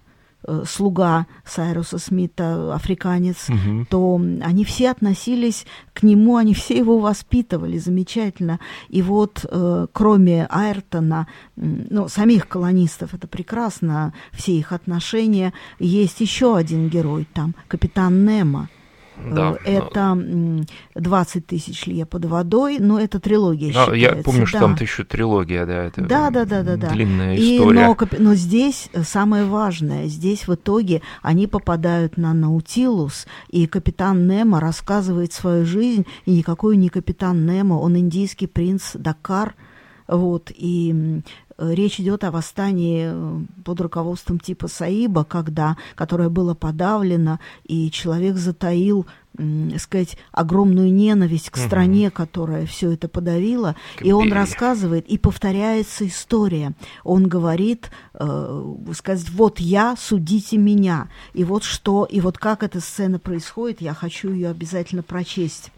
э, 0.47 0.63
слуга 0.65 1.27
Сайруса 1.45 1.99
Смита, 1.99 2.73
африканец, 2.73 3.49
угу. 3.49 3.85
то 3.89 4.19
они 4.41 4.63
все 4.65 4.89
относились 4.89 5.65
к 5.93 6.03
нему, 6.03 6.37
они 6.37 6.53
все 6.53 6.77
его 6.77 6.99
воспитывали 6.99 7.77
замечательно. 7.77 8.59
И 8.89 9.01
вот 9.01 9.45
э, 9.49 9.87
кроме 9.91 10.47
Айртона, 10.49 11.27
ну, 11.55 12.07
самих 12.07 12.47
колонистов, 12.47 13.13
это 13.13 13.27
прекрасно, 13.27 14.13
все 14.31 14.53
их 14.53 14.71
отношения, 14.71 15.53
есть 15.79 16.21
еще 16.21 16.57
один 16.57 16.89
герой 16.89 17.27
там, 17.33 17.53
капитан 17.67 18.25
Немо 18.25 18.69
да. 19.25 19.55
Э, 19.65 19.77
это 19.77 20.65
20 20.95 21.47
тысяч 21.47 21.85
лье 21.85 22.05
под 22.05 22.25
водой, 22.25 22.77
но 22.79 22.99
это 22.99 23.19
трилогия 23.19 23.73
а, 23.75 23.93
Я 23.93 24.15
помню, 24.15 24.45
что 24.45 24.59
там-то 24.59 24.83
еще 24.83 25.03
трилогия, 25.03 25.65
да, 25.65 25.85
это 25.85 26.01
да, 26.01 26.29
да, 26.29 26.45
да, 26.45 26.63
да, 26.63 26.89
длинная 26.89 27.35
да. 27.35 27.41
история. 27.41 27.81
И, 27.81 27.85
но, 27.85 27.97
но 28.19 28.35
здесь 28.35 28.89
самое 29.03 29.45
важное, 29.45 30.07
здесь 30.07 30.47
в 30.47 30.53
итоге 30.53 31.01
они 31.21 31.47
попадают 31.47 32.17
на 32.17 32.33
Наутилус, 32.33 33.27
и 33.49 33.67
капитан 33.67 34.27
Немо 34.27 34.59
рассказывает 34.59 35.33
свою 35.33 35.65
жизнь, 35.65 36.05
и 36.25 36.31
никакой 36.31 36.77
не 36.77 36.89
капитан 36.89 37.45
Немо, 37.45 37.75
он 37.75 37.97
индийский 37.97 38.47
принц 38.47 38.91
Дакар, 38.93 39.55
вот, 40.07 40.51
и 40.55 41.21
речь 41.57 41.99
идет 41.99 42.23
о 42.23 42.31
восстании 42.31 43.09
э, 43.11 43.39
под 43.63 43.81
руководством 43.81 44.39
типа 44.39 44.67
Саиба, 44.67 45.23
когда, 45.23 45.77
которое 45.95 46.29
было 46.29 46.53
подавлено, 46.53 47.39
и 47.63 47.91
человек 47.91 48.35
затаил 48.37 49.05
сказать, 49.77 50.17
огромную 50.31 50.91
ненависть 50.91 51.51
к 51.51 51.57
стране, 51.57 52.09
которая 52.09 52.65
все 52.65 52.91
это 52.91 53.07
подавила. 53.07 53.75
И 54.01 54.11
он 54.11 54.33
рассказывает, 54.33 55.05
и 55.07 55.19
повторяется 55.19 56.07
история. 56.07 56.73
Он 57.03 57.27
говорит, 57.27 57.91
э, 58.15 58.75
сказать, 58.95 59.29
вот 59.29 59.59
я, 59.59 59.95
судите 59.95 60.57
меня. 60.57 61.09
И 61.33 61.43
вот 61.43 61.63
что, 61.63 62.05
и 62.05 62.19
вот 62.19 62.39
как 62.39 62.63
эта 62.63 62.79
сцена 62.79 63.19
происходит, 63.19 63.81
я 63.81 63.93
хочу 63.93 64.31
ее 64.31 64.49
обязательно 64.49 65.03
прочесть. 65.03 65.71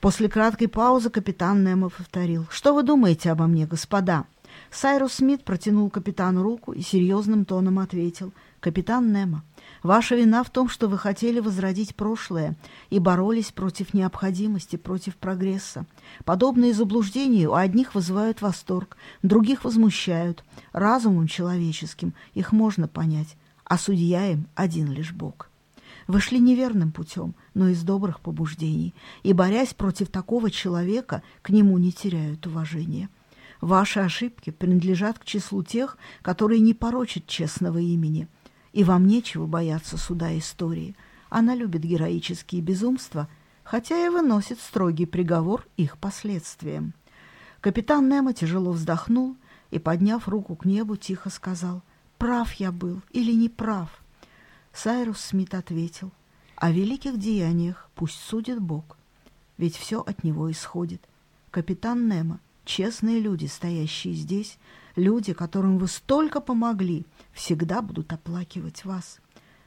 После 0.00 0.28
краткой 0.28 0.68
паузы 0.68 1.10
капитан 1.10 1.62
Немо 1.64 1.90
повторил. 1.90 2.46
«Что 2.50 2.74
вы 2.74 2.82
думаете 2.82 3.30
обо 3.30 3.46
мне, 3.46 3.66
господа?» 3.66 4.24
Сайрус 4.70 5.14
Смит 5.14 5.44
протянул 5.44 5.90
капитану 5.90 6.42
руку 6.42 6.72
и 6.72 6.80
серьезным 6.80 7.44
тоном 7.44 7.78
ответил. 7.78 8.32
«Капитан 8.60 9.12
Немо, 9.12 9.42
ваша 9.82 10.16
вина 10.16 10.44
в 10.44 10.50
том, 10.50 10.68
что 10.68 10.88
вы 10.88 10.98
хотели 10.98 11.40
возродить 11.40 11.96
прошлое 11.96 12.56
и 12.90 12.98
боролись 12.98 13.52
против 13.52 13.94
необходимости, 13.94 14.76
против 14.76 15.16
прогресса. 15.16 15.86
Подобные 16.24 16.74
заблуждения 16.74 17.48
у 17.48 17.54
одних 17.54 17.94
вызывают 17.94 18.42
восторг, 18.42 18.98
других 19.22 19.64
возмущают. 19.64 20.44
Разумом 20.72 21.26
человеческим 21.26 22.12
их 22.34 22.52
можно 22.52 22.86
понять, 22.86 23.36
а 23.64 23.78
судья 23.78 24.30
им 24.30 24.46
один 24.54 24.92
лишь 24.92 25.12
Бог. 25.12 25.50
Вы 26.06 26.20
шли 26.20 26.38
неверным 26.40 26.92
путем, 26.92 27.34
но 27.54 27.68
из 27.68 27.82
добрых 27.82 28.20
побуждений, 28.20 28.94
и, 29.22 29.32
борясь 29.32 29.74
против 29.74 30.08
такого 30.08 30.50
человека, 30.50 31.22
к 31.40 31.50
нему 31.50 31.78
не 31.78 31.92
теряют 31.92 32.46
уважения. 32.46 33.08
Ваши 33.60 34.00
ошибки 34.00 34.50
принадлежат 34.50 35.18
к 35.18 35.24
числу 35.24 35.62
тех, 35.62 35.98
которые 36.22 36.60
не 36.60 36.72
порочат 36.72 37.26
честного 37.26 37.78
имени, 37.78 38.26
и 38.72 38.84
вам 38.84 39.06
нечего 39.06 39.46
бояться 39.46 39.98
суда 39.98 40.36
истории. 40.38 40.96
Она 41.28 41.54
любит 41.54 41.82
героические 41.82 42.62
безумства, 42.62 43.28
хотя 43.62 44.06
и 44.06 44.08
выносит 44.08 44.60
строгий 44.60 45.06
приговор 45.06 45.66
их 45.76 45.98
последствиям. 45.98 46.94
Капитан 47.60 48.08
Немо 48.08 48.32
тяжело 48.32 48.72
вздохнул 48.72 49.36
и, 49.70 49.78
подняв 49.78 50.26
руку 50.26 50.56
к 50.56 50.64
небу, 50.64 50.96
тихо 50.96 51.28
сказал, 51.28 51.82
«Прав 52.16 52.52
я 52.54 52.72
был 52.72 53.02
или 53.10 53.32
не 53.32 53.48
прав?» 53.48 54.02
Сайрус 54.72 55.20
Смит 55.20 55.54
ответил, 55.54 56.10
«О 56.56 56.70
великих 56.70 57.18
деяниях 57.18 57.90
пусть 57.94 58.18
судит 58.18 58.60
Бог, 58.60 58.96
ведь 59.58 59.76
все 59.76 60.00
от 60.00 60.24
него 60.24 60.50
исходит. 60.50 61.06
Капитан 61.50 62.08
Немо, 62.08 62.40
честные 62.64 63.20
люди, 63.20 63.46
стоящие 63.46 64.14
здесь, 64.14 64.58
люди, 64.96 65.32
которым 65.32 65.78
вы 65.78 65.88
столько 65.88 66.40
помогли, 66.40 67.06
всегда 67.32 67.82
будут 67.82 68.12
оплакивать 68.12 68.84
вас». 68.84 69.20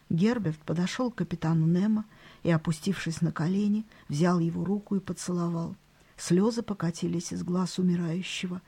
Герберт 0.10 0.60
подошел 0.60 1.10
к 1.10 1.16
капитану 1.16 1.66
Немо 1.66 2.06
и, 2.44 2.52
опустившись 2.52 3.22
на 3.22 3.32
колени, 3.32 3.86
взял 4.10 4.40
его 4.40 4.64
руку 4.64 4.96
и 4.96 5.00
поцеловал. 5.00 5.76
Слезы 6.18 6.62
покатились 6.62 7.34
из 7.34 7.44
глаз 7.44 7.80
умирающего. 7.80 8.62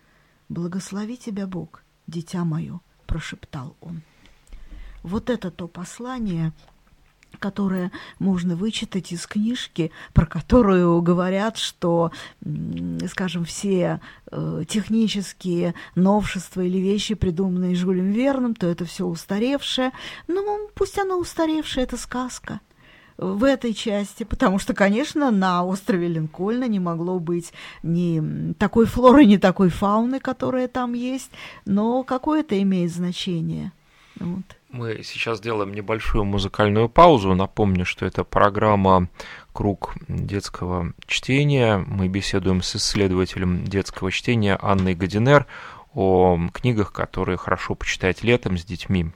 «Благослови 0.49 1.17
тебя 1.17 1.45
Бог, 1.45 1.83
дитя 2.07 2.43
мое»,— 2.45 2.79
прошептал 3.05 3.75
он. 3.81 4.01
Вот 5.05 5.29
это 5.29 5.51
то 5.51 5.67
послание, 5.67 6.51
которое 7.39 7.91
можно 8.19 8.55
вычитать 8.55 9.11
из 9.11 9.25
книжки, 9.27 9.91
про 10.13 10.25
которую 10.25 11.01
говорят, 11.01 11.57
что, 11.57 12.11
скажем, 13.09 13.45
все 13.45 13.99
э, 14.31 14.63
технические 14.67 15.75
новшества 15.95 16.61
или 16.61 16.77
вещи, 16.77 17.15
придуманные 17.15 17.75
Жюлем 17.75 18.11
Верном, 18.11 18.55
то 18.55 18.67
это 18.67 18.85
все 18.85 19.05
устаревшее. 19.05 19.91
Ну, 20.27 20.69
пусть 20.75 20.97
оно 20.97 21.17
устаревшее, 21.17 21.83
это 21.83 21.97
сказка 21.97 22.59
в 23.17 23.43
этой 23.43 23.73
части, 23.73 24.23
потому 24.23 24.59
что, 24.59 24.73
конечно, 24.73 25.31
на 25.31 25.63
острове 25.63 26.07
Линкольна 26.07 26.67
не 26.67 26.79
могло 26.79 27.19
быть 27.19 27.53
ни 27.81 28.53
такой 28.53 28.85
флоры, 28.85 29.25
ни 29.25 29.37
такой 29.37 29.69
фауны, 29.69 30.19
которая 30.19 30.67
там 30.67 30.93
есть, 30.93 31.31
но 31.65 32.03
какое 32.03 32.41
это 32.41 32.61
имеет 32.61 32.91
значение. 32.91 33.71
Вот. 34.19 34.43
Мы 34.69 35.03
сейчас 35.03 35.39
делаем 35.39 35.73
небольшую 35.73 36.25
музыкальную 36.25 36.89
паузу. 36.89 37.33
Напомню, 37.33 37.85
что 37.85 38.05
это 38.05 38.23
программа 38.23 39.09
«Круг 39.53 39.93
детского 40.07 40.93
чтения». 41.07 41.77
Мы 41.77 42.07
беседуем 42.07 42.61
с 42.61 42.75
исследователем 42.75 43.63
детского 43.63 44.11
чтения 44.11 44.57
Анной 44.61 44.95
Годинер 44.95 45.45
о 45.93 46.37
книгах, 46.51 46.91
которые 46.91 47.37
хорошо 47.37 47.75
почитать 47.75 48.23
летом 48.23 48.57
с 48.57 48.65
детьми. 48.65 49.11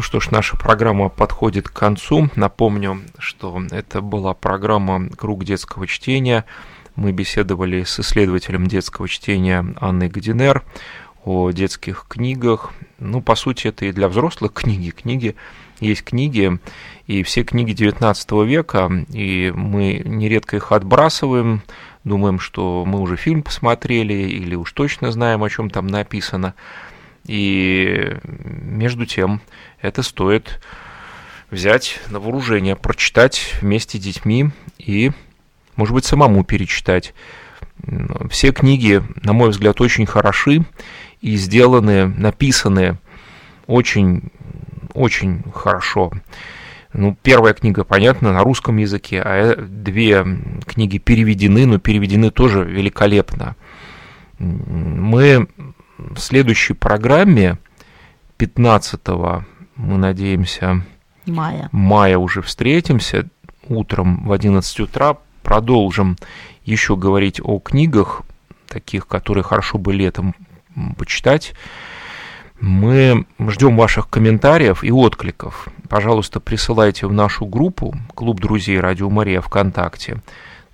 Что 0.00 0.20
ж, 0.20 0.30
наша 0.30 0.56
программа 0.56 1.08
подходит 1.08 1.68
к 1.68 1.72
концу. 1.72 2.30
Напомню, 2.34 3.02
что 3.18 3.62
это 3.70 4.00
была 4.00 4.34
программа 4.34 5.08
«Круг 5.10 5.44
детского 5.44 5.86
чтения». 5.86 6.44
Мы 6.96 7.12
беседовали 7.12 7.84
с 7.84 8.00
исследователем 8.00 8.66
детского 8.66 9.08
чтения 9.08 9.64
Анной 9.80 10.08
Гадинер 10.08 10.62
о 11.24 11.50
детских 11.50 12.06
книгах. 12.08 12.70
Ну, 12.98 13.22
по 13.22 13.34
сути, 13.34 13.68
это 13.68 13.86
и 13.86 13.92
для 13.92 14.08
взрослых 14.08 14.52
книги. 14.52 14.90
Книги 14.90 15.36
есть 15.80 16.04
книги, 16.04 16.58
и 17.06 17.22
все 17.22 17.44
книги 17.44 17.72
XIX 17.72 18.46
века, 18.46 18.90
и 19.08 19.52
мы 19.54 20.02
нередко 20.04 20.56
их 20.56 20.72
отбрасываем, 20.72 21.62
думаем, 22.04 22.38
что 22.38 22.84
мы 22.86 23.00
уже 23.00 23.16
фильм 23.16 23.42
посмотрели 23.42 24.14
или 24.14 24.54
уж 24.54 24.72
точно 24.72 25.12
знаем, 25.12 25.42
о 25.42 25.50
чем 25.50 25.70
там 25.70 25.86
написано. 25.86 26.54
И 27.26 28.16
между 28.24 29.06
тем 29.06 29.40
это 29.80 30.02
стоит 30.02 30.60
взять 31.50 32.00
на 32.08 32.18
вооружение, 32.18 32.76
прочитать 32.76 33.54
вместе 33.60 33.98
с 33.98 34.00
детьми 34.00 34.50
и, 34.78 35.12
может 35.76 35.94
быть, 35.94 36.04
самому 36.04 36.44
перечитать. 36.44 37.14
Все 38.30 38.52
книги, 38.52 39.02
на 39.22 39.32
мой 39.32 39.50
взгляд, 39.50 39.80
очень 39.80 40.06
хороши 40.06 40.64
и 41.20 41.36
сделаны, 41.36 42.06
написаны 42.06 42.98
очень, 43.66 44.30
очень 44.94 45.42
хорошо. 45.54 46.12
Ну, 46.92 47.16
первая 47.22 47.54
книга, 47.54 47.84
понятно, 47.84 48.32
на 48.32 48.42
русском 48.42 48.76
языке, 48.76 49.22
а 49.24 49.56
две 49.56 50.24
книги 50.66 50.98
переведены, 50.98 51.66
но 51.66 51.78
переведены 51.78 52.30
тоже 52.30 52.64
великолепно. 52.64 53.56
Мы 54.38 55.48
в 56.10 56.18
следующей 56.18 56.74
программе 56.74 57.58
15 58.36 59.00
мы 59.76 59.98
надеемся 59.98 60.82
мая. 61.26 61.68
мая 61.72 62.18
уже 62.18 62.42
встретимся 62.42 63.28
утром 63.68 64.26
в 64.26 64.32
11 64.32 64.80
утра, 64.80 65.18
продолжим 65.42 66.16
еще 66.64 66.96
говорить 66.96 67.40
о 67.42 67.58
книгах, 67.58 68.22
таких, 68.68 69.06
которые 69.06 69.44
хорошо 69.44 69.78
бы 69.78 69.92
летом 69.92 70.34
почитать. 70.96 71.54
Мы 72.60 73.26
ждем 73.48 73.76
ваших 73.76 74.08
комментариев 74.08 74.84
и 74.84 74.92
откликов. 74.92 75.68
Пожалуйста, 75.88 76.38
присылайте 76.38 77.06
в 77.06 77.12
нашу 77.12 77.44
группу 77.44 77.94
«Клуб 78.14 78.40
друзей 78.40 78.78
Радио 78.78 79.10
Мария» 79.10 79.40
ВКонтакте. 79.40 80.22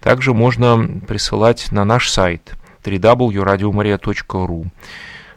Также 0.00 0.34
можно 0.34 1.00
присылать 1.06 1.72
на 1.72 1.84
наш 1.84 2.10
сайт 2.10 2.54
www.radiomaria.ru. 2.84 4.66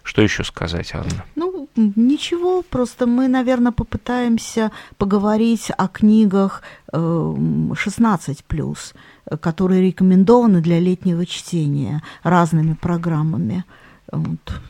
Что 0.04 0.22
еще 0.22 0.44
сказать, 0.44 0.94
Анна? 0.94 1.26
Ну, 1.36 1.70
ничего, 1.76 2.64
просто 2.64 3.06
мы, 3.08 3.28
наверное, 3.28 3.72
попытаемся 3.72 4.72
поговорить 4.98 5.72
о 5.78 5.88
книгах 5.88 6.64
16 6.92 8.44
плюс, 8.46 8.94
которые 9.40 9.82
рекомендованы 9.82 10.62
для 10.62 10.80
летнего 10.80 11.26
чтения 11.26 12.02
разными 12.24 12.74
программами. 12.74 13.64
Вот. 14.12 14.62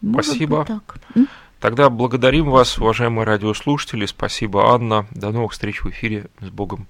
Может 0.00 0.30
Спасибо. 0.30 0.64
так. 0.64 0.98
Тогда 1.60 1.90
благодарим 1.90 2.50
вас, 2.50 2.78
уважаемые 2.78 3.24
радиослушатели. 3.24 4.06
Спасибо, 4.06 4.72
Анна. 4.72 5.06
До 5.10 5.30
новых 5.30 5.52
встреч 5.52 5.82
в 5.82 5.88
эфире. 5.90 6.26
С 6.40 6.48
Богом. 6.48 6.86